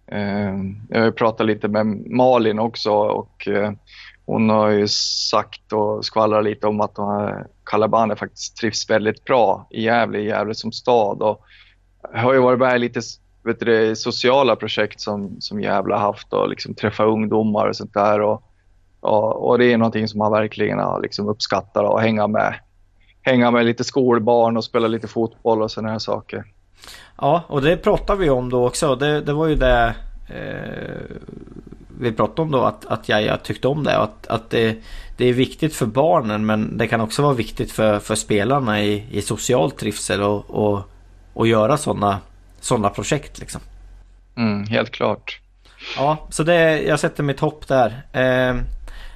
[0.07, 0.53] Eh,
[0.89, 3.71] jag har pratat lite med Malin också och eh,
[4.25, 4.87] hon har ju
[5.31, 10.25] sagt och skvallrat lite om att eh, Kalabane faktiskt trivs väldigt bra i Gävle, i
[10.25, 11.21] Gävle som stad.
[11.21, 11.45] Och
[12.13, 13.01] har ju varit med i lite
[13.43, 18.21] vet du, sociala projekt som, som Gävle haft och liksom träffa ungdomar och sånt där.
[18.21, 18.43] Och,
[18.99, 22.55] och, och, det är någonting som man verkligen har liksom uppskattat och hänga med.
[23.21, 26.43] Hänga med lite skolbarn och spela lite fotboll och sådana här saker.
[27.17, 28.95] Ja, och det pratade vi om då också.
[28.95, 29.95] Det, det var ju det
[30.29, 31.17] eh,
[31.99, 33.97] vi pratade om då att, att jag, tyckte om det.
[33.97, 34.77] Och att, att det,
[35.17, 39.07] det är viktigt för barnen men det kan också vara viktigt för, för spelarna i,
[39.11, 40.79] i social trivsel och, och
[41.33, 42.19] och göra sådana
[42.59, 43.61] såna projekt liksom.
[44.35, 45.39] Mm, helt klart.
[45.95, 48.01] Ja, så det, jag sätter mitt hopp där.
[48.13, 48.55] Eh,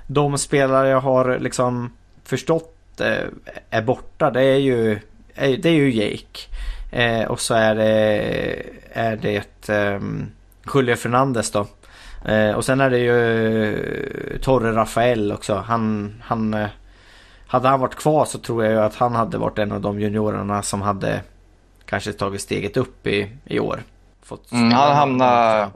[0.08, 1.91] de spelare jag har liksom
[2.23, 3.27] förstått eh,
[3.69, 4.32] är borta.
[4.32, 4.99] Det är ju,
[5.36, 6.39] är, det är ju Jake.
[6.91, 8.63] Eh, och så är det,
[8.94, 10.02] är det eh,
[10.73, 11.67] Julio Fernandez då.
[12.25, 15.56] Eh, och sen är det ju Torre Rafael också.
[15.56, 16.67] Han, han, eh,
[17.48, 20.00] hade han varit kvar så tror jag ju att han hade varit en av de
[20.00, 21.21] juniorerna som hade
[21.88, 23.83] kanske tagit steget upp i, i år.
[24.52, 25.69] Mm, han, hamnade,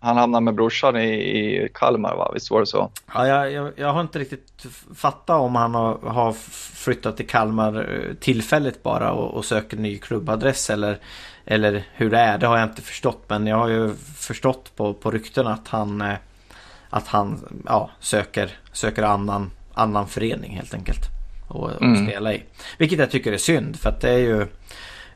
[0.00, 2.30] han hamnade med brorsan i, i Kalmar va?
[2.34, 2.90] Visst var det så?
[3.14, 6.32] Ja, jag, jag, jag har inte riktigt fattat om han har, har
[6.74, 10.98] flyttat till Kalmar eh, tillfälligt bara och, och söker ny klubbadress eller,
[11.44, 12.38] eller hur det är.
[12.38, 16.00] Det har jag inte förstått men jag har ju förstått på, på rykten att han,
[16.00, 16.16] eh,
[16.90, 21.02] att han ja, söker, söker annan, annan förening helt enkelt.
[21.48, 22.06] Och, och Mm.
[22.06, 22.42] spela i.
[22.78, 24.46] Vilket jag tycker är synd för att det är ju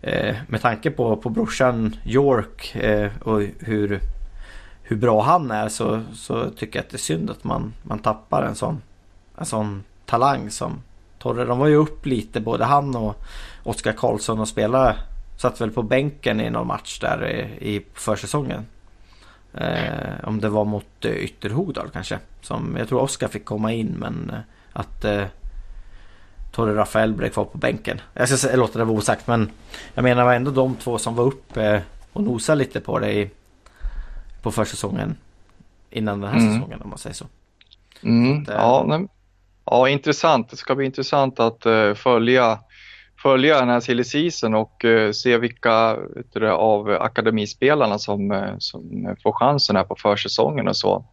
[0.07, 4.01] eh, med tanke på, på brorsan York eh, och hur
[4.87, 7.99] hur bra han är så, så tycker jag att det är synd att man, man
[7.99, 8.83] tappar en sån,
[9.39, 10.83] en sån talang som
[11.19, 11.45] Torre.
[11.45, 13.23] De var ju upp lite både han och
[13.63, 14.97] Oskar Karlsson och spelade.
[15.37, 18.67] Satt väl på bänken i någon match där i, i försäsongen.
[19.55, 22.19] Eh, om det var mot eh, Ytterhogdal kanske.
[22.41, 24.41] Som, jag tror Oskar fick komma in men eh,
[24.73, 25.25] att eh,
[26.55, 28.01] Torre Rafael blev kvar på bänken.
[28.15, 29.51] Jag ska låta det vara osagt men
[29.95, 31.83] jag menar det var ändå de två som var uppe
[32.13, 33.31] och nosade lite på det i,
[34.43, 35.17] på försäsongen.
[35.91, 36.55] Innan den här Mm.
[36.55, 37.25] säsongen om man säger så.
[38.03, 39.07] Mm, Det- ja, nej,
[39.65, 40.51] ja, intressant.
[40.51, 42.59] Det ska bli intressant att eh, följa,
[43.23, 45.97] följa den här silly season och eh, se vilka
[46.33, 51.05] du, av akademispelarna som, eh, som får chansen här på försäsongen och så.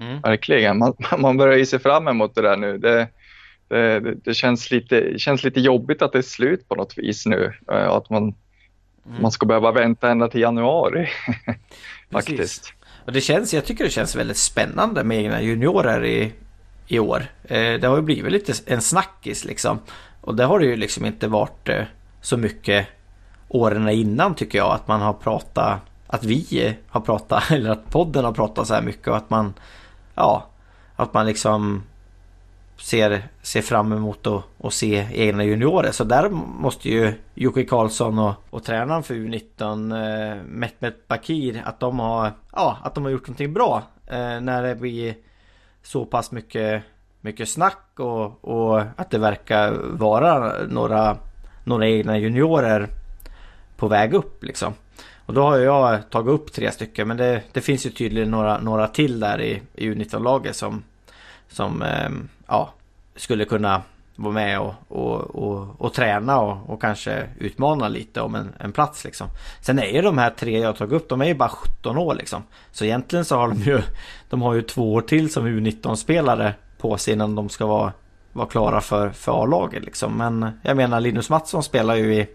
[0.00, 0.20] Mm.
[0.20, 0.78] Verkligen.
[0.78, 2.78] Man, man börjar ju se fram emot det där nu.
[2.78, 3.08] Det,
[3.68, 7.26] det, det- det känns, lite, känns lite jobbigt att det är slut på något vis
[7.26, 7.52] nu.
[7.72, 8.34] eh, Att man,
[9.08, 9.22] Mm.
[9.22, 11.08] man ska behöva vänta ända till januari.
[12.12, 12.72] Faktiskt.
[13.06, 16.32] Och det känns, jag tycker det känns väldigt spännande med egna juniorer i,
[16.86, 17.26] i år.
[17.44, 19.78] Eh, det har ju blivit lite en snackis liksom.
[20.20, 21.82] Och det har det ju liksom inte varit eh,
[22.20, 22.86] så mycket
[23.48, 24.74] åren innan tycker jag.
[24.74, 28.82] Att man har pratat, att vi har pratat, eller att podden har pratat så här
[28.82, 29.54] mycket och att man,
[30.14, 30.46] ja,
[30.96, 31.82] att man liksom
[32.76, 35.92] ser, ser fram emot att, att se egna juniorer.
[35.92, 41.80] Så där måste ju Jocke Karlsson och, och tränaren för U19 eh, Mehmet Bakir att
[41.80, 43.82] de har, ja, att de har gjort någonting bra.
[44.06, 45.14] Eh, när det blir
[45.82, 46.82] så pass mycket,
[47.20, 51.16] mycket snack och, och att det verkar vara några,
[51.64, 52.88] några egna juniorer
[53.76, 54.74] på väg upp liksom.
[55.26, 58.60] Och då har jag tagit upp tre stycken men det, det finns ju tydligen några,
[58.60, 60.82] några till där i, i U19-laget som,
[61.48, 62.10] som eh,
[62.46, 62.72] ja,
[63.16, 63.82] skulle kunna
[64.16, 68.72] vara med och, och, och, och träna och, och kanske utmana lite om en, en
[68.72, 69.28] plats liksom.
[69.60, 72.14] Sen är ju de här tre jag tagit upp, de är ju bara 17 år
[72.14, 72.42] liksom.
[72.72, 73.82] Så egentligen så har de ju,
[74.30, 77.92] de har ju två år till som U19-spelare på sig innan de ska vara,
[78.32, 80.16] vara klara för, för A-laget liksom.
[80.16, 82.26] Men jag menar Linus Mattsson spelar ju i,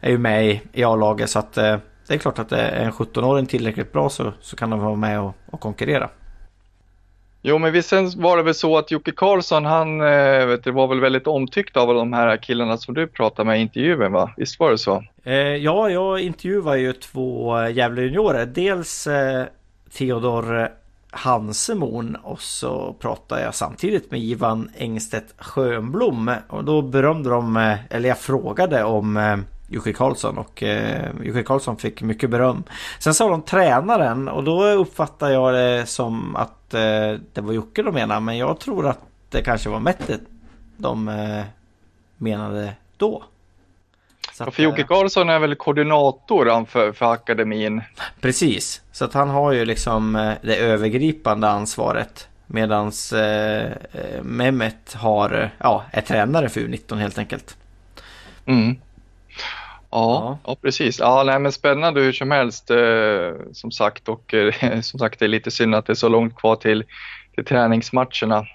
[0.00, 1.76] är ju med i, i A-laget så att eh,
[2.06, 5.20] det är klart att är en 17-åring tillräckligt bra så, så kan de vara med
[5.20, 6.08] och, och konkurrera.
[7.44, 10.70] Jo, men visst sen var det väl så att Jocke Karlsson, han eh, vet du,
[10.70, 14.30] var väl väldigt omtyckt av de här killarna som du pratade med i intervjun, va?
[14.36, 15.04] Visst var det så?
[15.24, 18.46] Eh, ja, jag intervjuade ju två eh, Gävle juniorer.
[18.46, 19.44] Dels eh,
[19.98, 20.68] Theodor
[21.10, 26.30] Hansemon och så pratade jag samtidigt med Ivan Engstedt Schönblom.
[26.48, 29.36] Och då berömde de, eh, eller jag frågade om eh,
[29.72, 32.62] Jocke Karlsson och eh, Jocke Karlsson fick mycket beröm.
[32.98, 36.80] Sen sa de tränaren och då uppfattar jag det som att eh,
[37.32, 38.20] det var Jocke de menade.
[38.20, 39.00] Men jag tror att
[39.30, 40.18] det kanske var Mette
[40.76, 41.44] de eh,
[42.16, 43.22] menade då.
[44.32, 47.82] Så att, för Jocke eh, Karlsson är väl koordinator för, för akademin.
[48.20, 52.28] Precis, så att han har ju liksom eh, det övergripande ansvaret.
[52.46, 57.56] Medans eh, eh, Mehmet har, eh, ja, är tränare för U19 helt enkelt.
[58.46, 58.76] Mm.
[59.92, 60.56] Ja, Ja.
[60.62, 60.98] precis.
[60.98, 65.24] Ja, nej, men spännande hur som helst eh, som sagt och eh, som sagt det
[65.24, 66.84] är lite synd att det är så långt kvar till,
[67.34, 68.46] till träningsmatcherna.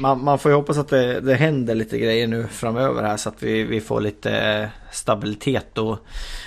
[0.00, 3.28] Man, man får ju hoppas att det, det händer lite grejer nu framöver här så
[3.28, 5.98] att vi, vi får lite eh, stabilitet och,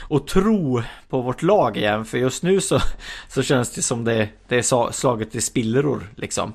[0.07, 2.05] och tro på vårt lag igen.
[2.05, 2.79] För just nu så,
[3.29, 6.53] så känns det som det, det är slaget i spillror liksom.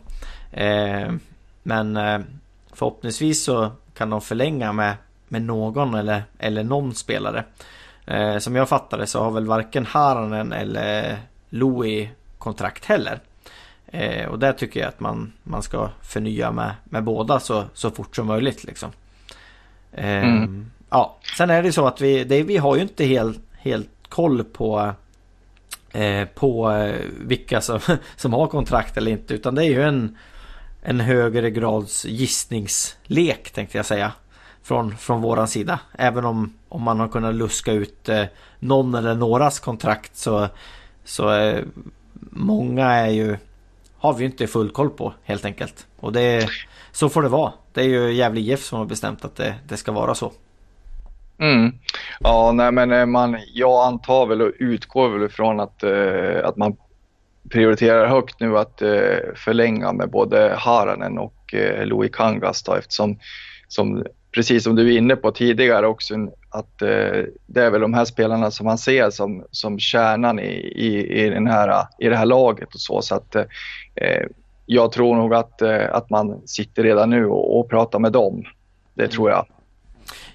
[0.53, 1.13] Eh,
[1.63, 2.19] men eh,
[2.73, 4.95] förhoppningsvis så kan de förlänga med,
[5.35, 7.45] med någon eller, eller någon spelare.
[8.07, 11.19] Eh, som jag fattar det så har väl varken Haranen eller
[11.51, 12.09] Louis
[12.39, 13.21] kontrakt heller.
[13.87, 17.91] Eh, och där tycker jag att man, man ska förnya med, med båda så, så
[17.91, 18.65] fort som möjligt.
[18.65, 18.91] Liksom.
[19.93, 20.71] Eh, Mm.
[20.91, 21.19] ja.
[21.37, 24.93] Sen är det så att vi, det, vi har ju inte helt, helt koll på,
[25.93, 27.81] eh, på eh, vilka som,
[28.17, 29.35] som har kontrakt eller inte.
[29.35, 30.19] Utan det är ju en,
[30.83, 34.13] en högre grads gissningslek tänkte jag säga.
[34.65, 35.81] Från, från våran sida.
[35.99, 38.25] Även om, om man har kunnat luska ut eh,
[38.59, 40.49] någon eller någras kontrakt så,
[41.05, 41.65] så eh,
[42.31, 43.37] många är ju
[43.99, 45.87] har vi ju inte full koll på helt enkelt.
[46.01, 46.49] Och det
[46.93, 47.53] så får det vara.
[47.73, 50.33] Det är ju Gävle IF som har bestämt att det, det ska vara så.
[51.39, 51.73] Mm.
[52.21, 56.57] Ja, nej men eh, man, jag antar väl och utgår väl ifrån att, eh, att
[56.57, 56.77] man
[57.51, 63.19] prioriterar högt nu att eh, förlänga med både Haranen och eh, Louis Kangas då, eftersom
[63.69, 64.05] som,
[64.35, 66.15] precis som du är inne på tidigare också
[66.51, 70.73] att eh, det är väl de här spelarna som man ser som, som kärnan i,
[70.77, 73.03] i, i, den här, i det här laget och så.
[73.03, 74.27] så att, eh,
[74.67, 78.45] jag tror nog att, eh, att man sitter redan nu och, och pratar med dem.
[78.95, 79.47] Det tror jag.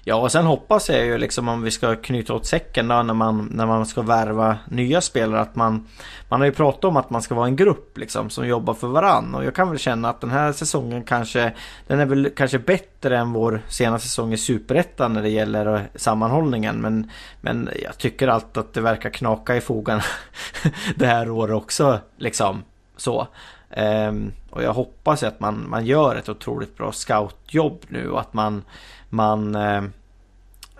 [0.04, 3.14] Ja och sen hoppas jag ju liksom om vi ska knyta åt säcken då när
[3.14, 5.88] man, när man ska värva nya spelare att man
[6.28, 8.86] Man har ju pratat om att man ska vara en grupp liksom som jobbar för
[8.86, 9.34] varann.
[9.34, 11.52] Och jag kan väl känna att den här säsongen kanske
[11.86, 16.80] Den är väl kanske bättre än vår senaste säsong i Superettan när det gäller sammanhållningen.
[16.80, 20.02] Men Men jag tycker alltid att det verkar knaka i fogarna
[20.96, 22.64] Det här året också liksom
[22.96, 23.28] så.
[23.76, 28.34] Um, och jag hoppas att man, man gör ett otroligt bra scoutjobb nu och att
[28.34, 28.62] man,
[29.08, 29.82] man uh,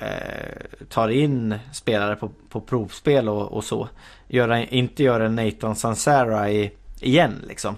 [0.02, 3.88] uh, tar in spelare på, på provspel och, och så.
[4.28, 7.74] Göra, inte göra Nathan Sansara i, igen liksom.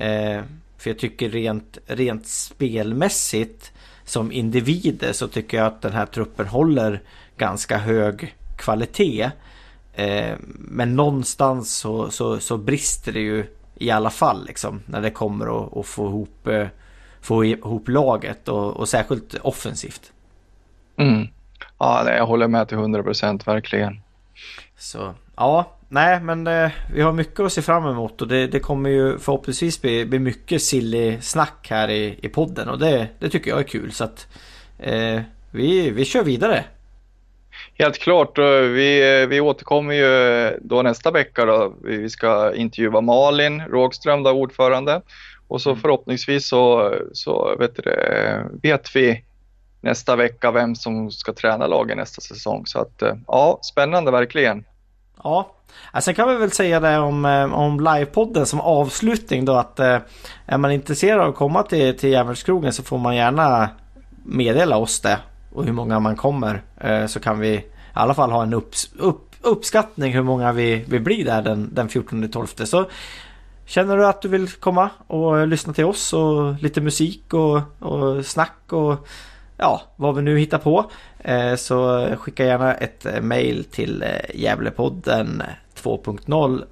[0.00, 0.42] Uh,
[0.78, 3.72] för jag tycker rent, rent spelmässigt
[4.04, 7.02] som individer så tycker jag att den här truppen håller
[7.36, 9.30] ganska hög kvalitet.
[10.58, 13.46] Men någonstans så, så, så brister det ju
[13.76, 14.82] i alla fall liksom.
[14.86, 16.66] När det kommer att, få, ihop, eh,
[17.20, 20.12] få ihop laget och, och särskilt offensivt.
[20.96, 21.28] Mm.
[21.78, 24.00] Ja, jag håller med till 100 procent verkligen.
[24.78, 28.60] Så ja, nej men eh, vi har mycket att se fram emot och det, det
[28.60, 33.28] kommer ju förhoppningsvis bli, bli mycket silly snack här i, i podden och det, det
[33.28, 34.28] tycker jag är kul så att
[34.78, 35.20] eh,
[35.50, 36.64] vi, vi kör vidare.
[37.78, 38.38] Helt klart.
[38.38, 41.44] Vi, vi återkommer ju då nästa vecka.
[41.44, 41.74] Då.
[41.82, 45.00] Vi ska intervjua Malin Rågström, då, ordförande.
[45.48, 45.80] Och så mm.
[45.80, 49.24] förhoppningsvis så, så vet, det, vet vi
[49.80, 52.66] nästa vecka vem som ska träna lagen nästa säsong.
[52.66, 54.64] Så att ja, spännande verkligen.
[55.24, 55.56] Ja,
[56.00, 59.98] Sen kan vi väl säga det om, eh, om livepodden som avslutning då att eh,
[60.46, 63.68] är man intresserad av att komma till, till Järnvägskrogen så får man gärna
[64.24, 65.18] meddela oss det
[65.56, 68.90] och hur många man kommer eh, så kan vi i alla fall ha en upps,
[68.98, 72.64] upp, uppskattning hur många vi, vi blir där den, den 14-12.
[72.64, 72.86] Så
[73.64, 78.26] känner du att du vill komma och lyssna till oss och lite musik och, och
[78.26, 79.08] snack och
[79.56, 80.90] ja, vad vi nu hittar på.
[81.18, 85.42] Eh, så skicka gärna ett eh, mail till eh, Gävlepodden
[85.82, 86.64] 2.0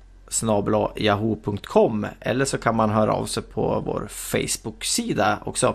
[0.97, 5.74] yahoo.com eller så kan man höra av sig på vår Facebook-sida också.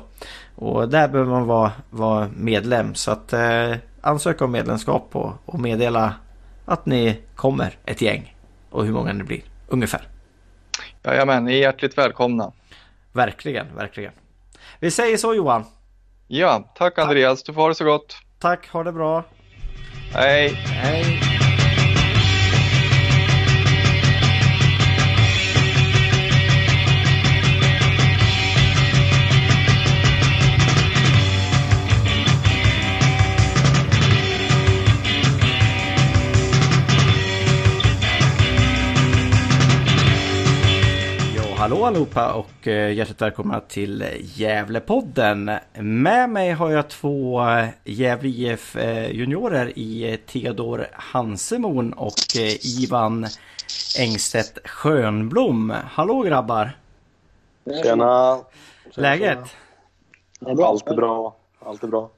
[0.55, 5.59] Och där behöver man vara, vara medlem så att eh, ansöka om medlemskap och, och
[5.59, 6.13] meddela
[6.65, 8.35] att ni kommer ett gäng
[8.69, 10.07] och hur många ni blir ungefär.
[11.03, 12.51] Jajamän, ni är hjärtligt välkomna.
[13.13, 14.11] Verkligen, verkligen.
[14.79, 15.65] Vi säger så Johan.
[16.27, 17.43] Ja, tack Andreas.
[17.43, 18.17] Du får ha det så gott.
[18.39, 19.23] Tack, ha det bra.
[20.13, 20.49] Hej.
[20.49, 21.28] Hej.
[41.59, 45.51] Hallå allihopa och eh, hjärtligt välkomna till Gävlepodden.
[45.73, 52.13] Med mig har jag två eh, Gävle IF eh, juniorer i Theodor Hansemon och
[52.79, 53.27] Ivan
[53.99, 55.73] Engstedt Skönblom.
[55.91, 56.77] Hallå grabbar!
[57.83, 58.39] Tjena!
[58.93, 59.39] Läget?
[60.45, 61.35] Allt är bra,
[61.65, 62.09] allt är bra.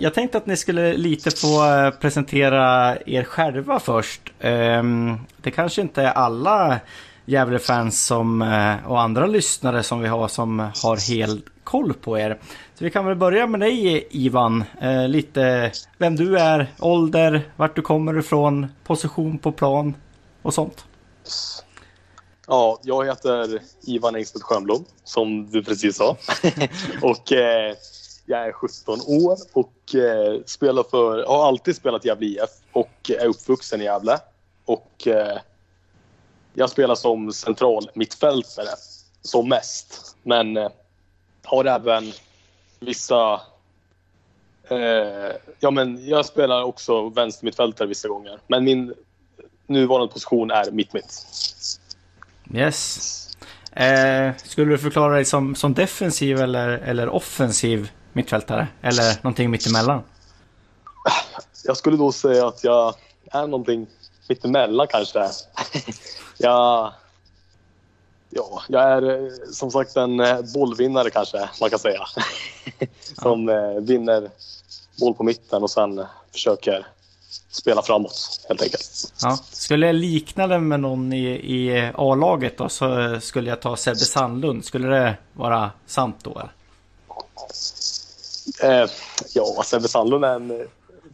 [0.00, 1.60] Jag tänkte att ni skulle lite få
[2.00, 4.32] presentera er själva först.
[4.40, 6.80] Ehm, det kanske inte är alla
[7.24, 12.38] Gävle-fans som, eh, och andra lyssnare som vi har som har hel koll på er.
[12.74, 14.64] Så vi kan väl börja med dig Ivan.
[14.80, 19.94] Eh, lite vem du är, ålder, vart du kommer ifrån, position på plan
[20.42, 20.84] och sånt.
[22.46, 26.16] Ja, jag heter Ivan Engstedt Schönblom som du precis sa.
[27.02, 27.74] och eh,
[28.26, 33.10] jag är 17 år och eh, spelar för, har alltid spelat i Gävle IF och
[33.10, 34.18] är uppvuxen i Gävle.
[34.64, 35.38] Och eh,
[36.54, 38.68] jag spelar som central mittfältare
[39.22, 40.16] som mest.
[40.22, 40.68] Men eh,
[41.44, 42.12] har även
[42.80, 43.40] vissa...
[44.68, 48.38] Eh, ja, men jag spelar också vänstermittfältare vissa gånger.
[48.46, 48.94] Men min
[49.66, 51.26] nuvarande position är mitt-mitt.
[52.54, 53.28] Yes.
[53.72, 58.68] Eh, skulle du förklara dig som, som defensiv eller, eller offensiv mittfältare?
[58.82, 60.02] Eller någonting mittemellan?
[61.64, 62.94] Jag skulle då säga att jag
[63.30, 63.86] är någonting
[64.28, 65.18] mittemellan kanske.
[66.42, 66.92] Ja,
[68.30, 72.00] ja, jag är eh, som sagt en eh, bollvinnare kanske man kan säga.
[73.22, 73.70] som ja.
[73.70, 74.30] Eh, vinner
[75.00, 76.86] mål på mitten och sen försöker
[77.50, 79.12] spela framåt helt enkelt.
[79.22, 79.38] Ja.
[79.50, 83.96] Skulle jag likna det med någon i, i A-laget då så skulle jag ta Sebbe
[83.96, 84.64] Sandlund.
[84.64, 86.30] Skulle det vara sant då?
[86.30, 86.52] Eller?
[88.82, 88.88] Eh,
[89.34, 90.68] ja, Sebbe Sandlund är en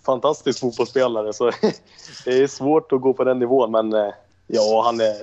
[0.05, 1.51] fantastisk fotbollsspelare så
[2.25, 4.13] det är svårt att gå på den nivån men
[4.49, 5.17] ja, han är...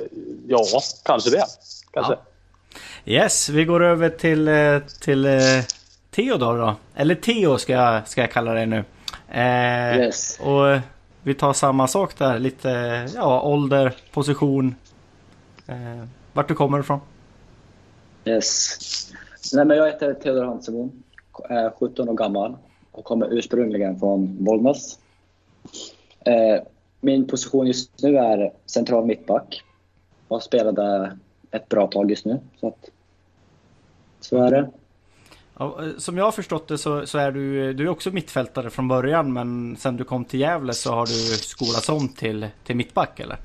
[0.47, 0.63] Ja,
[1.03, 1.45] kanske det.
[1.91, 2.13] Kanske.
[2.13, 2.19] Ja.
[3.05, 5.27] Yes, vi går över till, eh, till
[6.11, 6.75] Theodor då.
[6.95, 8.83] Eller Theo ska jag, ska jag kalla det nu.
[9.31, 10.39] Eh, yes.
[10.39, 10.79] Och
[11.23, 12.39] vi tar samma sak där.
[12.39, 12.69] Lite
[13.15, 14.75] ja, ålder, position.
[15.67, 16.99] Eh, vart du kommer ifrån.
[18.25, 18.77] Yes.
[19.53, 20.89] Nej, men jag heter Theodor Hansebo.
[21.49, 22.55] Är 17 år gammal
[22.91, 24.99] och kommer ursprungligen från Bollnäs.
[26.25, 26.61] Eh,
[27.01, 29.63] min position just nu är central mittback.
[30.29, 31.17] Jag spelade
[31.51, 32.39] ett bra tag just nu.
[32.59, 32.89] Så, att,
[34.19, 34.69] så är det.
[35.57, 38.87] Ja, som jag har förstått det så, så, är du, du är också mittfältare från
[38.87, 43.19] början men sen du kom till Gävle så har du skolats om till, till mittback
[43.19, 43.37] eller?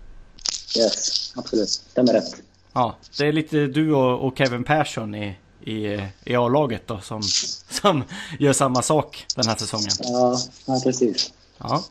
[0.78, 1.68] Yes, absolut.
[1.68, 2.42] Stämmer rätt.
[2.72, 7.22] Ja, det är lite du och, och Kevin Persson i, i, i A-laget då som,
[7.68, 8.04] som
[8.38, 9.90] gör samma sak den här säsongen.
[10.00, 11.32] Ja, ja precis.
[11.58, 11.84] Ja.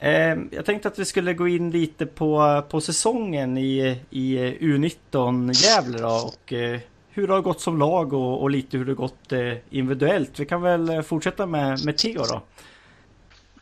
[0.00, 5.52] Ehm, jag tänkte att vi skulle gå in lite på, på säsongen i, i U19
[5.52, 6.80] Gävle då och eh,
[7.10, 10.40] hur det har gått som lag och, och lite hur det har gått eh, individuellt.
[10.40, 12.42] Vi kan väl eh, fortsätta med, med Theo då.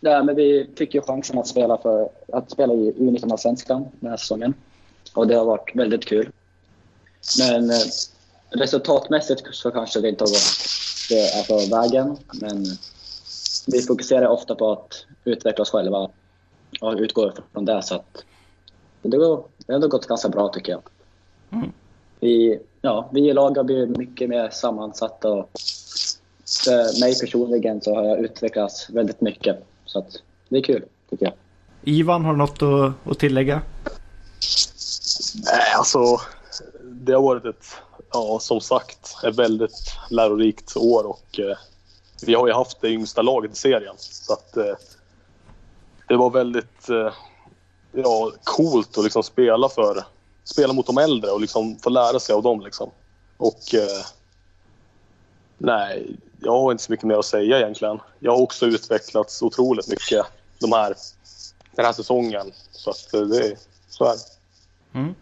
[0.00, 4.10] Ja, men vi fick ju chansen att spela, för, att spela i U19 Allsvenskan den
[4.10, 4.54] här säsongen.
[5.14, 6.30] Och det har varit väldigt kul.
[7.38, 7.70] Men
[8.50, 10.74] resultatmässigt så kanske det inte har gått
[11.08, 12.16] det är på vägen.
[12.32, 12.64] Men
[13.66, 16.10] vi fokuserar ofta på att utveckla oss själva
[16.80, 17.82] och utgå från det.
[17.82, 18.24] Så att
[19.02, 20.82] det, går, det har ändå gått ganska bra tycker jag.
[21.50, 21.72] Mm
[22.24, 25.50] vi, ja, vi i lag har blivit mycket mer sammansatta och
[26.64, 29.58] för mig personligen så har jag utvecklats väldigt mycket.
[29.84, 31.34] Så att det är kul, tycker jag.
[31.82, 33.62] Ivan, har du något att, att tillägga?
[35.34, 36.20] Nej, alltså
[36.82, 37.66] det har varit ett,
[38.12, 41.56] ja som sagt, ett väldigt lärorikt år och eh,
[42.26, 43.94] vi har ju haft det yngsta laget i serien.
[43.98, 44.74] Så att eh,
[46.08, 47.12] det var väldigt eh,
[47.92, 50.04] ja, coolt att liksom spela för
[50.44, 52.60] spela mot de äldre och liksom få lära sig av dem.
[52.60, 52.90] Liksom.
[53.36, 54.04] Och eh,
[55.58, 57.98] nej, jag har inte så mycket mer att säga egentligen.
[58.18, 60.26] Jag har också utvecklats otroligt mycket
[60.60, 60.94] de här,
[61.76, 62.52] den här säsongen.
[62.72, 63.56] Så att eh, det
[63.88, 64.98] så är det.
[64.98, 65.14] Mm.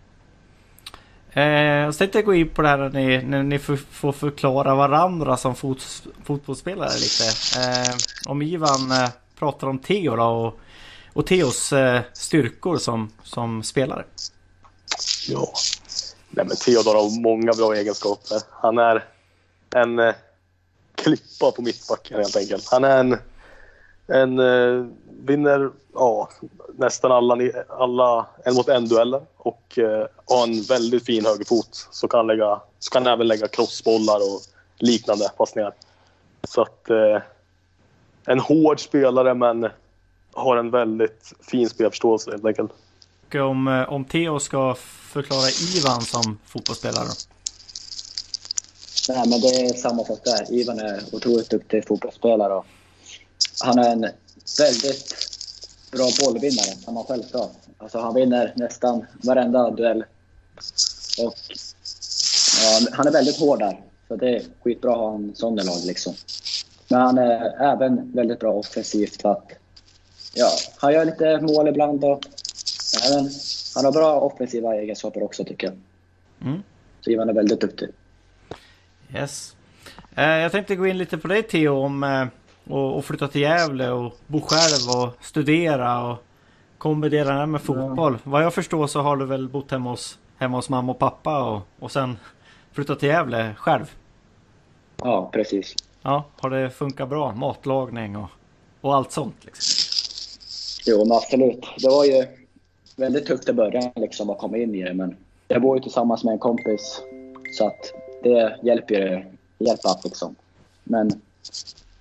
[1.35, 4.75] Eh, så tänkte jag gå in på det här när ni, när ni får förklara
[4.75, 5.83] varandra som fot,
[6.25, 7.25] fotbollsspelare lite.
[7.61, 7.95] Eh,
[8.27, 9.09] om Ivan eh,
[9.39, 10.59] pratar om Theo då och,
[11.13, 14.05] och Theos eh, styrkor som, som spelare.
[15.29, 15.53] Ja.
[16.31, 18.43] Nej, men Theodor har många bra egenskaper.
[18.51, 19.05] Han är
[19.75, 20.15] en eh,
[20.95, 22.69] klippa på mittbacken helt enkelt.
[22.71, 23.19] Han är en...
[24.07, 24.87] en eh,
[25.25, 26.29] vinner ja,
[26.77, 27.37] nästan alla,
[27.69, 31.89] alla en mot en-dueller och eh, har en väldigt fin högerfot.
[31.91, 34.41] Så kan, lägga, så kan han även lägga crossbollar och
[34.79, 35.75] liknande passningar.
[36.49, 36.91] Så att...
[36.91, 37.23] Eh,
[38.27, 39.69] en hård spelare men
[40.33, 42.73] har en väldigt fin spelförståelse helt enkelt
[43.41, 44.75] om, eh, om Theo ska
[45.13, 47.09] förklara Ivan som fotbollsspelare?
[49.09, 50.53] Nej, men det är samma sak där.
[50.53, 52.55] Ivan är otroligt duktig fotbollsspelare.
[52.55, 52.67] Och
[53.65, 54.07] han är en
[54.59, 55.15] väldigt
[55.93, 57.51] bra bollvinnare, som han själv sa.
[57.79, 60.05] Alltså, han vinner nästan varenda duell.
[61.19, 61.35] Och,
[62.63, 63.81] ja, han är väldigt hård där.
[64.09, 65.85] Så det är skitbra att ha en sån i lag.
[65.85, 66.15] Liksom.
[66.89, 69.23] Men han är även väldigt bra offensivt.
[69.23, 69.53] För att,
[70.35, 72.21] ja, han gör lite mål ibland och
[73.07, 73.31] även,
[73.75, 75.77] han har bra offensiva egenskaper också tycker jag.
[76.49, 76.63] Mm.
[77.01, 77.89] Så Ivan är väldigt duktig.
[79.15, 79.57] Yes.
[80.15, 82.27] Eh, jag tänkte gå in lite på dig Theo om eh,
[82.75, 86.25] och, flytta till Gävle och bo själv och studera och
[86.79, 88.13] kombinera det med fotboll.
[88.25, 88.31] Ja.
[88.31, 91.43] Vad jag förstår så har du väl bott hemma hos, hemma hos mamma och pappa
[91.45, 92.19] och, och sen
[92.73, 93.91] flyttat till Gävle själv?
[94.97, 95.75] Ja, precis.
[96.03, 97.33] Ja, har det funkat bra?
[97.33, 98.31] Matlagning och,
[98.81, 99.82] och allt sånt liksom?
[100.87, 101.67] Jo, men absolut.
[101.79, 102.27] Det var ju
[102.97, 104.95] väldigt tufft i början liksom att komma in i det.
[104.95, 105.17] Men
[105.49, 107.03] jag bor ju tillsammans med en kompis
[107.59, 109.25] så att det hjälper ju
[109.59, 110.35] hjälper att liksom.
[110.85, 111.21] Men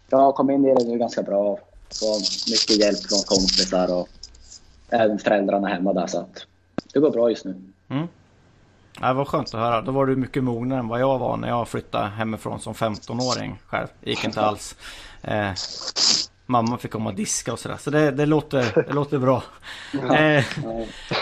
[0.10, 1.58] jag har kommit in i det nu ganska bra.
[2.00, 2.20] Får
[2.52, 4.08] mycket hjälp från kompisar och
[4.90, 6.46] även föräldrarna hemma där så att
[6.94, 7.62] det går bra just nu.
[7.90, 8.08] Mm.
[9.00, 9.82] Det var skönt att höra.
[9.82, 13.60] Då var du mycket mognare än vad jag var när jag flyttade hemifrån som 15-åring
[13.68, 13.88] själv.
[14.00, 14.76] Det gick inte alls.
[15.22, 15.54] Eh,
[16.52, 17.78] mamma fick komma och diska och sådär.
[17.78, 19.44] Så det, det, låter, det låter bra.
[19.94, 20.44] Eh,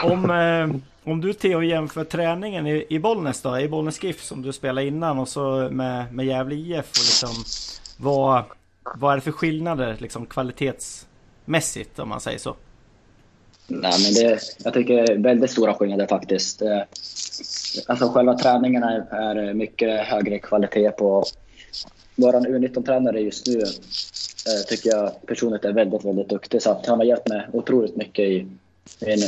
[0.03, 0.79] om, eh,
[1.11, 4.87] om du Theo jämför träningen i, i Bollnäs då, i Bollnäs GIF som du spelade
[4.87, 7.43] innan och så med, med Gävle IF och liksom
[7.97, 8.43] vad,
[8.95, 12.55] vad är det för skillnader liksom kvalitetsmässigt om man säger så?
[13.67, 16.61] Nej, men det, jag tycker det är väldigt stora skillnader faktiskt.
[16.61, 16.81] Eh,
[17.87, 21.23] alltså själva träningarna är, mycket högre kvalitet på.
[22.15, 23.61] Vår U19-tränare just nu
[24.67, 26.61] tycker jag personligt är väldigt, väldigt duktig.
[26.61, 28.47] Så att han har hjälpt mig otroligt mycket i
[28.99, 29.19] min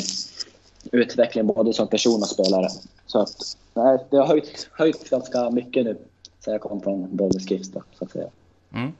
[0.91, 2.67] utveckling både som person och spelare.
[3.05, 5.97] Så att, nej, det har höjt, höjt ganska mycket nu
[6.43, 8.27] sen jag kom från Bollnäs GIF så att säga.
[8.73, 8.91] Mm.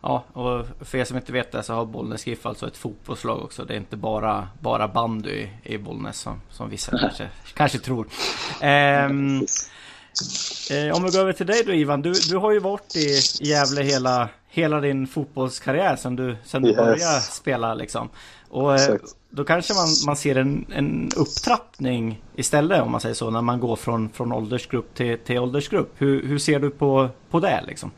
[0.00, 3.42] Ja, och för er som inte vet det så har Bollnäs GIF alltså ett fotbollslag
[3.42, 3.64] också.
[3.64, 8.08] Det är inte bara, bara bandy i, i Bollnäs som, som vissa kanske, kanske tror.
[8.60, 9.46] Ehm,
[10.70, 12.02] eh, om vi går över till dig då Ivan.
[12.02, 16.68] Du, du har ju varit i Gävle hela, hela din fotbollskarriär sen du, sen du
[16.68, 16.76] yes.
[16.76, 18.08] började spela liksom.
[18.48, 18.96] Och eh,
[19.30, 23.30] då kanske man, man ser en, en upptrappning istället om man säger så.
[23.30, 25.92] När man går från, från åldersgrupp till, till åldersgrupp.
[25.96, 27.90] Hur, hur ser du på, på det liksom?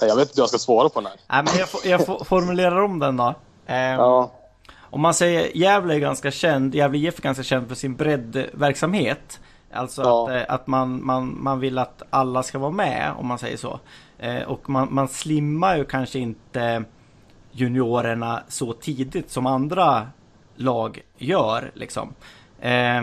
[0.00, 1.42] Jag vet inte hur jag ska svara på den här.
[1.42, 3.34] Nej, men jag, jag formulerar om den då.
[3.66, 4.32] Eh, ja.
[4.80, 9.40] Om man säger Gävle är ganska känd, Gävle IF är ganska känd för sin breddverksamhet.
[9.72, 10.30] Alltså ja.
[10.30, 13.56] att, eh, att man, man, man vill att alla ska vara med om man säger
[13.56, 13.80] så.
[14.22, 16.84] Eh, och man, man slimmar ju kanske inte
[17.52, 20.06] juniorerna så tidigt som andra
[20.56, 21.70] lag gör.
[21.74, 22.14] Liksom.
[22.60, 23.02] Eh,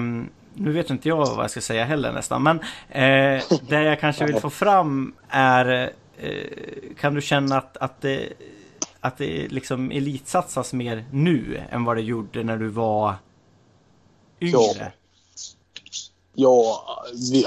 [0.53, 2.43] nu vet inte jag vad jag ska säga heller nästan.
[2.43, 2.59] Men
[2.89, 8.33] eh, det jag kanske vill få fram är Eh, kan du känna att, att det,
[8.99, 13.15] att det liksom elitsatsas mer nu än vad det gjorde när du var
[14.41, 14.55] yngre?
[14.55, 14.91] Ja,
[16.39, 16.83] ja
[17.31, 17.45] vi,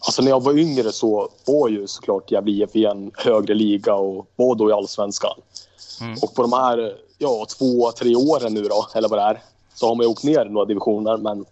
[0.00, 3.94] alltså när jag var yngre så var ju såklart Gävle IF i en högre liga
[3.94, 5.40] och var då i Allsvenskan.
[6.00, 6.18] Mm.
[6.22, 9.42] Och på de här ja, två, tre åren nu då, eller vad det är,
[9.74, 11.44] så har man ju åkt ner några divisioner men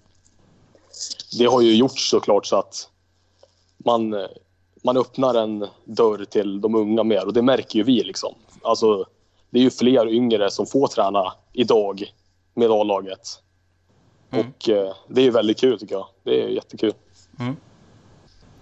[1.38, 2.88] det har ju gjort såklart så att
[3.78, 4.14] man
[4.86, 8.02] man öppnar en dörr till de unga mer och det märker ju vi.
[8.02, 8.34] Liksom.
[8.62, 9.04] Alltså,
[9.50, 12.12] det är ju fler yngre som får träna idag
[12.54, 13.42] med A-laget.
[14.30, 14.46] Mm.
[14.46, 16.06] Och eh, det är ju väldigt kul tycker jag.
[16.24, 16.92] Det är jättekul.
[17.38, 17.56] Mm.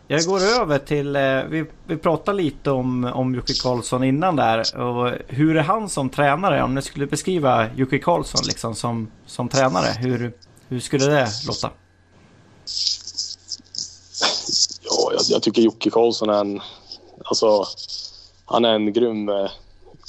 [0.08, 4.80] Jag går över till, eh, vi, vi pratade lite om, om Jocke Karlsson innan där.
[4.80, 6.62] Och hur är han som tränare?
[6.62, 10.32] Om ni skulle beskriva Jocke Karlsson liksom som, som tränare, hur,
[10.68, 11.70] hur skulle det låta?
[15.14, 16.60] jag, jag tycker Jocke Karlsson är en...
[17.24, 17.64] Alltså,
[18.44, 19.50] han är en grym, eh,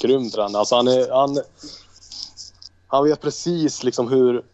[0.00, 0.58] grym tränare.
[0.58, 1.38] Alltså, han, är, han,
[2.86, 4.44] han vet precis liksom hur...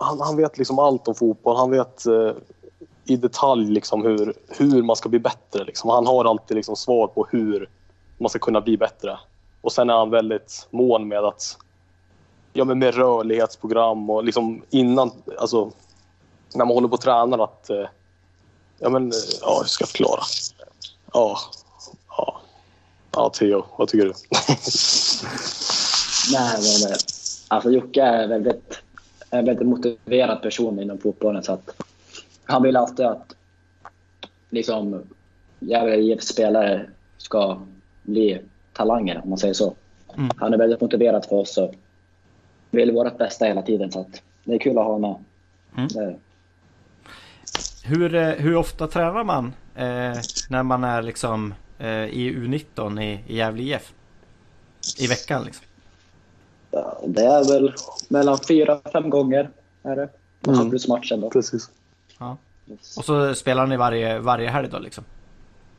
[0.00, 1.56] Han, han vet liksom allt om fotboll.
[1.56, 2.32] Han vet eh,
[3.04, 5.64] i detalj liksom hur, hur man ska bli bättre.
[5.64, 5.90] Liksom.
[5.90, 7.68] Han har alltid liksom svar på hur
[8.18, 9.18] man ska kunna bli bättre.
[9.60, 11.56] Och sen är han väldigt mån med att
[12.52, 15.70] ja, men med rörlighetsprogram och liksom innan, alltså
[16.54, 17.86] när man håller på och tränar att eh,
[18.82, 20.20] Ja, men eh, ja, hur ska jag förklara?
[21.12, 21.38] Ja,
[22.08, 22.40] ja.
[23.12, 24.12] Ja, Theo, vad tycker du?
[26.32, 26.98] Nej, nej, eh, nej.
[27.48, 28.82] alltså Jocke är väldigt,
[29.30, 31.42] en väldigt motiverad person inom fotbollen.
[31.42, 31.82] Så att
[32.44, 33.36] han vill alltid att
[34.50, 35.02] liksom,
[35.58, 37.60] Gävle spelare ska
[38.02, 38.40] bli
[38.72, 39.74] talanger, om man säger så.
[40.16, 40.30] Mm.
[40.36, 41.74] Han är väldigt motiverad för oss och
[42.70, 43.92] vill vårt bästa hela tiden.
[43.92, 45.24] Så att det är kul att ha honom.
[45.76, 46.14] Mm.
[47.84, 50.18] Hur, eh, hur ofta tränar man eh,
[50.48, 53.92] när man är liksom eh, i U19 i, i Gävle IF?
[54.98, 55.66] I veckan liksom?
[56.70, 57.72] Ja, det är väl
[58.08, 59.50] mellan fyra, fem gånger.
[59.82, 60.08] Är det.
[60.46, 60.70] Mm.
[60.70, 61.30] plus matchen då.
[61.30, 61.70] Precis.
[62.18, 62.36] Ja.
[62.96, 65.04] Och så spelar ni varje, varje helg då liksom?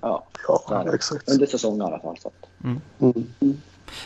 [0.02, 1.30] Ja, ja exakt.
[1.30, 2.18] Under säsongen i alla fall.
[2.20, 2.32] Så.
[2.64, 2.82] Mm.
[3.00, 3.62] Mm.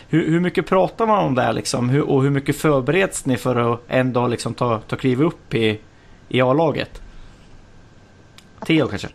[0.10, 1.90] Hur, hur mycket pratar man om det liksom?
[1.90, 5.54] Hur, och hur mycket förbereds ni för att en dag liksom ta, ta kliv upp
[5.54, 5.80] i,
[6.30, 7.02] i A-laget?
[8.66, 9.10] Theo kanske?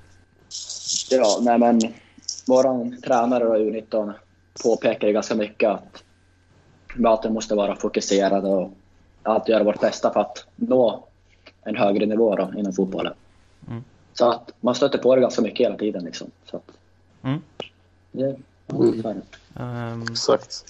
[1.11, 1.81] Ja, nej men
[2.47, 4.12] vår tränare och U19
[4.62, 6.03] påpekar ju ganska mycket att
[6.97, 8.70] vi alltid måste vara fokuserade och
[9.22, 11.05] alltid göra vårt bästa för att nå
[11.62, 13.12] en högre nivå då, inom fotbollen.
[13.68, 13.84] Mm.
[14.12, 16.05] Så att man stöter på det ganska mycket hela tiden.
[16.05, 16.30] Liksom.
[16.45, 16.70] Så att,
[17.22, 17.41] mm.
[18.12, 18.36] det,
[18.72, 19.22] mm.
[19.55, 20.64] Um, Exakt.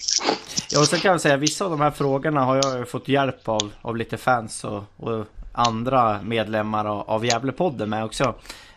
[0.71, 3.49] Ja, och sen kan jag säga vissa av de här frågorna har jag fått hjälp
[3.49, 8.33] av, av lite fans och, och andra medlemmar av, av Gävlepodden med också.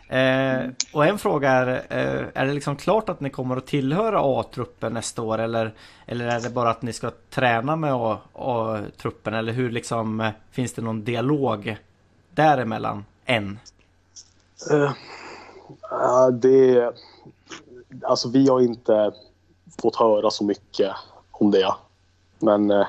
[0.07, 4.19] Eh, och en fråga är, eh, är det liksom klart att ni kommer att tillhöra
[4.23, 5.73] A-truppen nästa år eller,
[6.05, 7.93] eller är det bara att ni ska träna med
[8.33, 11.77] A-truppen eller hur liksom eh, finns det någon dialog
[12.33, 13.59] däremellan än?
[14.71, 14.91] Uh,
[16.31, 16.91] det,
[18.03, 19.11] alltså vi har inte
[19.81, 20.91] fått höra så mycket
[21.31, 21.73] om det.
[22.39, 22.85] Men uh,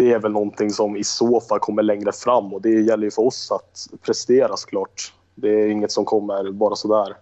[0.00, 3.10] det är väl någonting som i så fall kommer längre fram och det gäller ju
[3.10, 5.12] för oss att prestera såklart.
[5.34, 7.16] Det är inget som kommer bara sådär.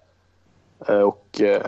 [0.89, 1.67] Eh, och eh,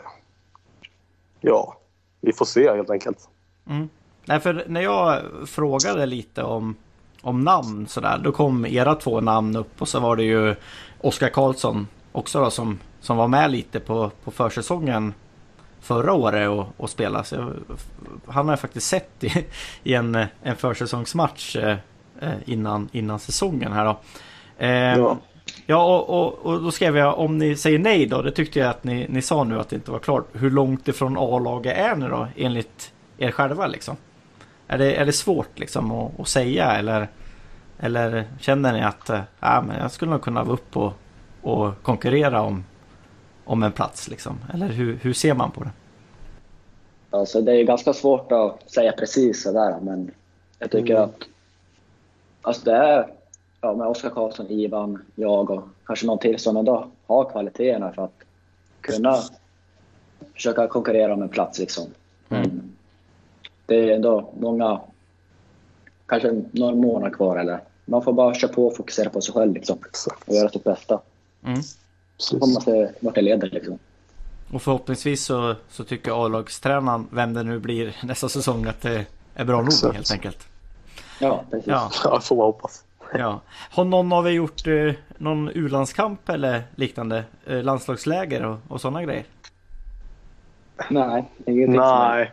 [1.41, 1.77] ja,
[2.21, 3.29] vi får se helt enkelt.
[3.67, 3.89] Mm.
[4.25, 6.77] Nej, för när jag frågade lite om,
[7.23, 10.55] om namn sådär, då kom era två namn upp och så var det ju
[11.01, 15.15] Oskar Karlsson också då som, som var med lite på, på försäsongen
[15.81, 17.25] förra året och, och spelade.
[17.25, 17.53] Så
[18.27, 19.47] han har jag faktiskt sett i,
[19.83, 21.77] i en, en försäsongsmatch eh,
[22.45, 23.99] innan, innan säsongen här då.
[24.59, 25.19] Eh, ja.
[25.67, 28.23] Ja, och, och, och, då skrev jag om ni säger nej då.
[28.23, 30.29] Det tyckte jag att ni, ni sa nu att det inte var klart.
[30.33, 33.97] Hur långt ifrån A-laget är ni då enligt er själva liksom?
[34.67, 37.09] Är det, är det svårt liksom att, att säga eller,
[37.79, 40.93] eller känner ni att äh, men jag skulle nog kunna vara upp och,
[41.43, 42.65] och konkurrera om,
[43.45, 44.39] om en plats liksom?
[44.55, 45.71] Eller hur, hur ser man på det?
[47.11, 50.11] Alltså det är ganska svårt att säga precis sådär men
[50.59, 51.05] jag tycker mm.
[51.05, 51.23] att
[52.43, 53.07] alltså det är
[53.61, 58.05] ja, med Oskar Karlsson, Ivan, jag och kanske någon till som ändå har kvaliteterna för
[58.05, 58.23] att
[58.81, 59.17] kunna
[60.35, 61.59] försöka konkurrera om en plats.
[61.59, 61.85] Liksom.
[62.29, 62.63] Mm.
[63.67, 64.81] Det är ändå många,
[66.07, 67.37] kanske några månader kvar.
[67.37, 69.79] Eller man får bara köra på och fokusera på sig själv liksom,
[70.27, 71.01] och göra sitt bästa.
[71.45, 71.61] Mm.
[72.31, 73.51] Får man se vart det leder.
[73.51, 73.79] Liksom.
[74.53, 79.45] Och förhoppningsvis så, så tycker A-lagstränaren, vem det nu blir nästa säsong, att det är
[79.45, 80.49] bra nog helt enkelt.
[81.21, 81.67] Ja, precis.
[81.67, 82.85] Ja, ja får man hoppas.
[83.13, 83.41] Ja.
[83.71, 87.25] Har någon av er gjort eh, någon u-landskamp eller liknande?
[87.47, 89.25] Eh, landslagsläger och, och sådana grejer?
[90.91, 91.77] Nej, ingenting.
[91.77, 92.33] Nej,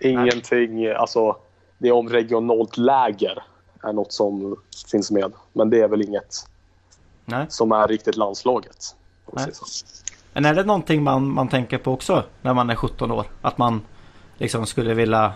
[0.00, 0.74] ingenting.
[0.74, 0.94] Nej.
[0.94, 1.36] Alltså,
[1.78, 3.42] det är om regionalt läger
[3.82, 4.56] är något som
[4.90, 5.32] finns med.
[5.52, 6.46] Men det är väl inget
[7.24, 7.46] Nej.
[7.48, 8.96] som är riktigt landslaget.
[10.32, 13.26] Men är det någonting man, man tänker på också när man är 17 år?
[13.42, 13.82] Att man
[14.38, 15.32] liksom skulle vilja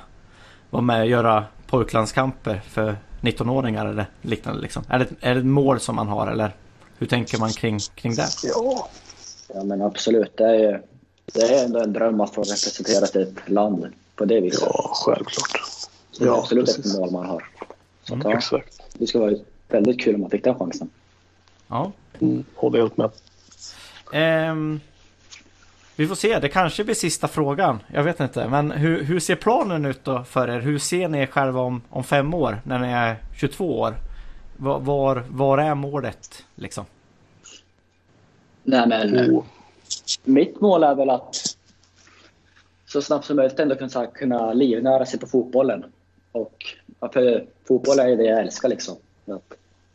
[0.70, 4.84] vara med och göra pojklandskamper för 19-åringar eller liknande liksom?
[4.88, 6.56] Är det, är det ett mål som man har eller
[6.98, 8.28] hur tänker man kring, kring det?
[8.42, 8.88] Ja.
[9.54, 10.36] ja men absolut.
[10.36, 10.82] Det är,
[11.32, 13.86] det är ändå en dröm att få representera sitt land
[14.16, 14.62] på det viset.
[14.62, 15.60] Ja, självklart.
[16.18, 16.94] det är ja, absolut precis.
[16.94, 17.48] ett mål man har.
[18.04, 18.82] Så mm, ja, exakt.
[18.92, 19.36] Det skulle vara
[19.68, 20.90] väldigt kul om man fick den chansen.
[21.68, 21.92] Ja.
[22.20, 23.10] Mm, håller helt med.
[24.12, 24.80] Um,
[25.96, 27.78] vi får se, det kanske blir sista frågan.
[27.92, 28.48] Jag vet inte.
[28.48, 30.60] Men hur, hur ser planen ut då för er?
[30.60, 33.94] Hur ser ni er själva om, om fem år när ni är 22 år?
[34.56, 36.84] Var, var, var är målet liksom?
[38.62, 39.44] Nej men oh.
[40.24, 41.56] mitt mål är väl att
[42.86, 45.84] så snabbt som möjligt ändå kunna, kunna livnära sig på fotbollen.
[46.32, 46.74] Och
[47.12, 48.96] för fotboll är det jag älskar liksom.
[49.26, 49.52] Att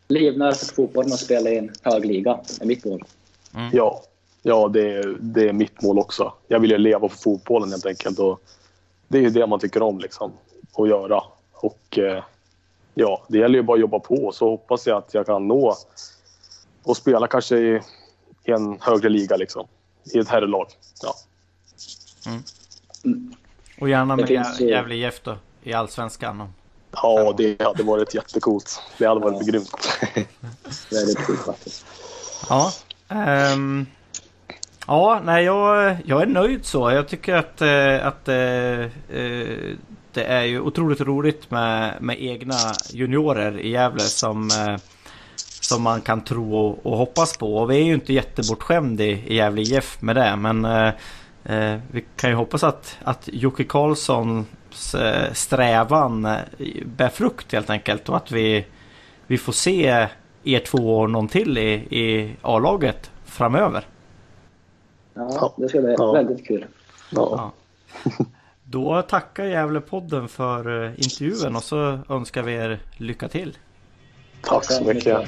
[0.07, 3.03] livnära sig på fotbollen och spela i en hög liga är mitt mål.
[3.57, 3.69] Mm.
[3.73, 4.03] Ja,
[4.47, 6.33] Ja, det är, det är mitt mål också.
[6.47, 8.19] Jag vill ju leva för fotbollen helt enkelt.
[8.19, 8.41] Och
[9.07, 10.31] det är ju det man tycker om liksom,
[10.77, 11.23] att göra.
[11.53, 12.23] Och eh,
[12.93, 14.31] ja, det gäller ju bara att jobba på.
[14.31, 15.75] Så hoppas jag att jag kan nå
[16.83, 17.81] och spela kanske i,
[18.43, 19.67] i en högre liga liksom.
[20.13, 20.67] I ett herrlag.
[21.03, 21.13] Ja.
[22.25, 23.33] Mm.
[23.79, 24.29] Och gärna med
[24.59, 26.53] Gävle IF då, i Allsvenskan.
[26.91, 28.81] Ja, det hade varit jättecoolt.
[28.97, 29.51] Det hade varit ja.
[29.51, 29.99] grymt.
[30.91, 31.85] Väldigt coolt faktiskt.
[32.49, 32.71] Ja.
[33.09, 33.87] Um,
[34.87, 36.91] Ja, nej jag, jag är nöjd så.
[36.91, 38.85] Jag tycker att, eh, att uh,
[40.13, 42.55] det är ju otroligt roligt med, med egna
[42.93, 44.49] juniorer i Gävle som,
[45.35, 47.57] som man kan tro och, och hoppas på.
[47.57, 50.35] Och vi är ju inte jättebortskämd i, i Gävle IF med det.
[50.35, 54.47] Men eh, vi kan ju hoppas att, att Jocke Karlssons
[55.31, 56.21] strävan
[56.85, 58.09] bär frukt helt enkelt.
[58.09, 58.65] Och att vi,
[59.27, 60.07] vi får se
[60.55, 63.85] er två år någon till i, i A-laget framöver.
[65.13, 66.11] Ja, det ska bli ja.
[66.11, 66.65] väldigt kul.
[67.09, 67.51] Ja.
[68.63, 73.57] Då tackar Gävlepodden för eh, intervjun och så önskar vi er lycka till.
[74.41, 75.27] Tack så mycket.